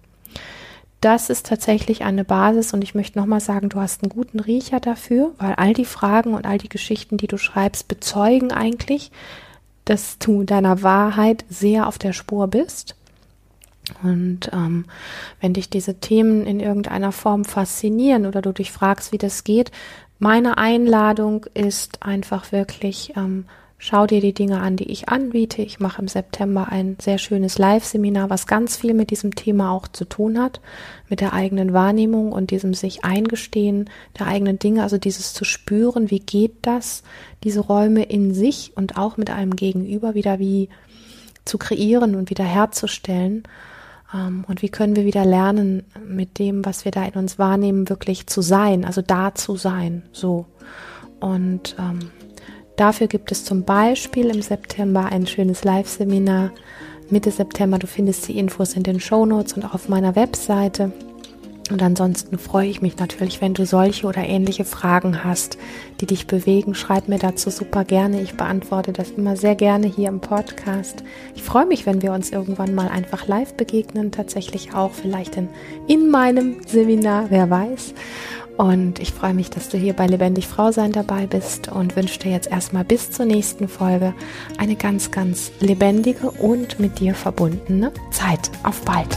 Das 1.02 1.30
ist 1.30 1.46
tatsächlich 1.46 2.04
eine 2.04 2.24
Basis 2.24 2.74
und 2.74 2.84
ich 2.84 2.96
möchte 2.96 3.20
nochmal 3.20 3.40
sagen, 3.40 3.70
du 3.70 3.80
hast 3.80 4.02
einen 4.02 4.10
guten 4.10 4.40
Riecher 4.40 4.80
dafür, 4.80 5.32
weil 5.38 5.54
all 5.54 5.74
die 5.74 5.86
Fragen 5.86 6.34
und 6.34 6.46
all 6.46 6.58
die 6.58 6.70
Geschichten, 6.70 7.18
die 7.18 7.28
du 7.28 7.38
schreibst, 7.38 7.88
bezeugen 7.88 8.52
eigentlich, 8.52 9.12
dass 9.86 10.18
du 10.18 10.44
deiner 10.44 10.82
Wahrheit 10.82 11.46
sehr 11.50 11.88
auf 11.88 12.00
der 12.00 12.14
Spur 12.14 12.48
bist 12.48 12.96
und 14.04 14.52
ähm, 14.54 14.86
wenn 15.40 15.54
dich 15.54 15.70
diese 15.70 15.96
Themen 15.96 16.46
in 16.46 16.60
irgendeiner 16.60 17.12
Form 17.12 17.46
faszinieren 17.46 18.26
oder 18.26 18.42
du 18.42 18.52
dich 18.52 18.72
fragst, 18.72 19.12
wie 19.12 19.18
das 19.18 19.44
geht, 19.44 19.72
meine 20.20 20.58
Einladung 20.58 21.46
ist 21.54 22.04
einfach 22.04 22.52
wirklich, 22.52 23.14
ähm, 23.16 23.46
schau 23.78 24.08
dir 24.08 24.22
die 24.22 24.34
Dinge 24.34 24.60
an, 24.60 24.76
die 24.76 24.92
ich 24.92 25.10
anbiete. 25.10 25.62
Ich 25.62 25.80
mache 25.80 26.02
im 26.02 26.08
September 26.08 26.68
ein 26.70 26.98
sehr 27.00 27.20
schönes 27.20 27.60
Live-Seminar, 27.60 28.30
was 28.30 28.48
ganz 28.48 28.78
viel 28.78 28.94
mit 28.94 29.12
diesem 29.12 29.36
Thema 29.36 29.72
auch 29.72 29.88
zu 29.88 30.06
tun 30.06 30.40
hat, 30.40 30.60
mit 31.10 31.22
der 31.22 31.34
eigenen 31.34 31.74
Wahrnehmung 31.74 32.32
und 32.32 32.50
diesem 32.50 32.74
sich 32.74 33.06
eingestehen 33.06 33.90
der 34.18 34.28
eigenen 34.28 34.58
Dinge, 34.58 34.82
also 34.82 34.98
dieses 34.98 35.34
zu 35.34 35.46
spüren, 35.46 36.10
wie 36.10 36.20
geht 36.20 36.56
das, 36.64 37.04
diese 37.44 37.60
Räume 37.60 38.04
in 38.04 38.34
sich 38.34 38.72
und 38.76 38.98
auch 38.98 39.18
mit 39.18 39.30
einem 39.30 39.56
Gegenüber 39.56 40.16
wieder 40.16 40.40
wie 40.40 40.70
zu 41.46 41.58
kreieren 41.58 42.16
und 42.16 42.30
wieder 42.30 42.44
herzustellen. 42.44 43.44
Ähm, 44.14 44.46
und 44.48 44.62
wie 44.62 44.70
können 44.70 44.96
wir 44.96 45.06
wieder 45.06 45.26
lernen, 45.26 45.84
mit 46.06 46.40
dem, 46.40 46.66
was 46.66 46.86
wir 46.86 46.92
da 46.92 47.06
in 47.06 47.14
uns 47.14 47.40
wahrnehmen, 47.40 47.90
wirklich 47.90 48.28
zu 48.28 48.42
sein, 48.42 48.86
also 48.86 49.02
da 49.02 49.36
zu 49.36 49.56
sein, 49.56 50.04
so. 50.12 50.46
Und 51.20 51.76
ähm, 51.80 52.12
dafür 52.76 53.08
gibt 53.08 53.32
es 53.32 53.44
zum 53.44 53.64
Beispiel 53.64 54.28
im 54.28 54.42
September 54.42 55.06
ein 55.06 55.26
schönes 55.26 55.64
Live-Seminar. 55.64 56.52
Mitte 57.10 57.32
September, 57.32 57.80
du 57.80 57.88
findest 57.88 58.28
die 58.28 58.38
Infos 58.38 58.74
in 58.74 58.84
den 58.84 59.00
Show 59.00 59.26
Notes 59.26 59.54
und 59.54 59.66
auch 59.66 59.74
auf 59.74 59.90
meiner 59.90 60.16
Webseite. 60.16 60.92
Und 61.72 61.82
ansonsten 61.82 62.38
freue 62.38 62.68
ich 62.68 62.82
mich 62.82 62.98
natürlich, 62.98 63.42
wenn 63.42 63.54
du 63.54 63.66
solche 63.66 64.08
oder 64.08 64.24
ähnliche 64.24 64.66
Fragen 64.66 65.24
hast, 65.24 65.58
die 66.00 66.06
dich 66.06 66.28
bewegen. 66.28 66.76
Schreib 66.76 67.08
mir 67.08 67.20
dazu 67.20 67.50
super 67.50 67.84
gerne. 67.84 68.22
Ich 68.22 68.36
beantworte 68.36 68.94
das 68.94 69.12
immer 69.12 69.36
sehr 69.36 69.56
gerne 69.56 69.88
hier 69.88 70.10
im 70.10 70.20
Podcast. 70.20 71.04
Ich 71.36 71.44
freue 71.44 71.66
mich, 71.66 71.86
wenn 71.86 72.02
wir 72.02 72.14
uns 72.14 72.32
irgendwann 72.32 72.74
mal 72.74 72.88
einfach 72.88 73.28
live 73.28 73.54
begegnen, 73.56 74.12
tatsächlich 74.12 74.74
auch 74.74 74.92
vielleicht 74.92 75.36
in, 75.36 75.50
in 75.88 76.10
meinem 76.10 76.58
Seminar, 76.66 77.26
wer 77.30 77.50
weiß. 77.50 77.94
Und 78.58 79.00
ich 79.00 79.12
freue 79.12 79.36
mich, 79.36 79.52
dass 79.52 79.70
du 79.70 79.78
hier 79.78 79.94
bei 79.94 80.08
Lebendig 80.08 80.48
Frau 80.48 80.72
sein 80.72 80.92
dabei 80.92 81.28
bist 81.28 81.68
und 81.72 81.96
wünsche 81.96 82.20
dir 82.20 82.32
jetzt 82.32 82.50
erstmal 82.50 82.84
bis 82.84 83.12
zur 83.12 83.26
nächsten 83.26 83.68
Folge 83.68 84.16
eine 84.58 84.76
ganz, 84.76 85.12
ganz 85.12 85.52
lebendige 85.60 86.32
und 86.32 86.80
mit 86.80 87.00
dir 87.00 87.14
verbundene 87.14 87.92
Zeit. 88.12 88.50
Auf 88.64 88.82
bald! 88.82 89.16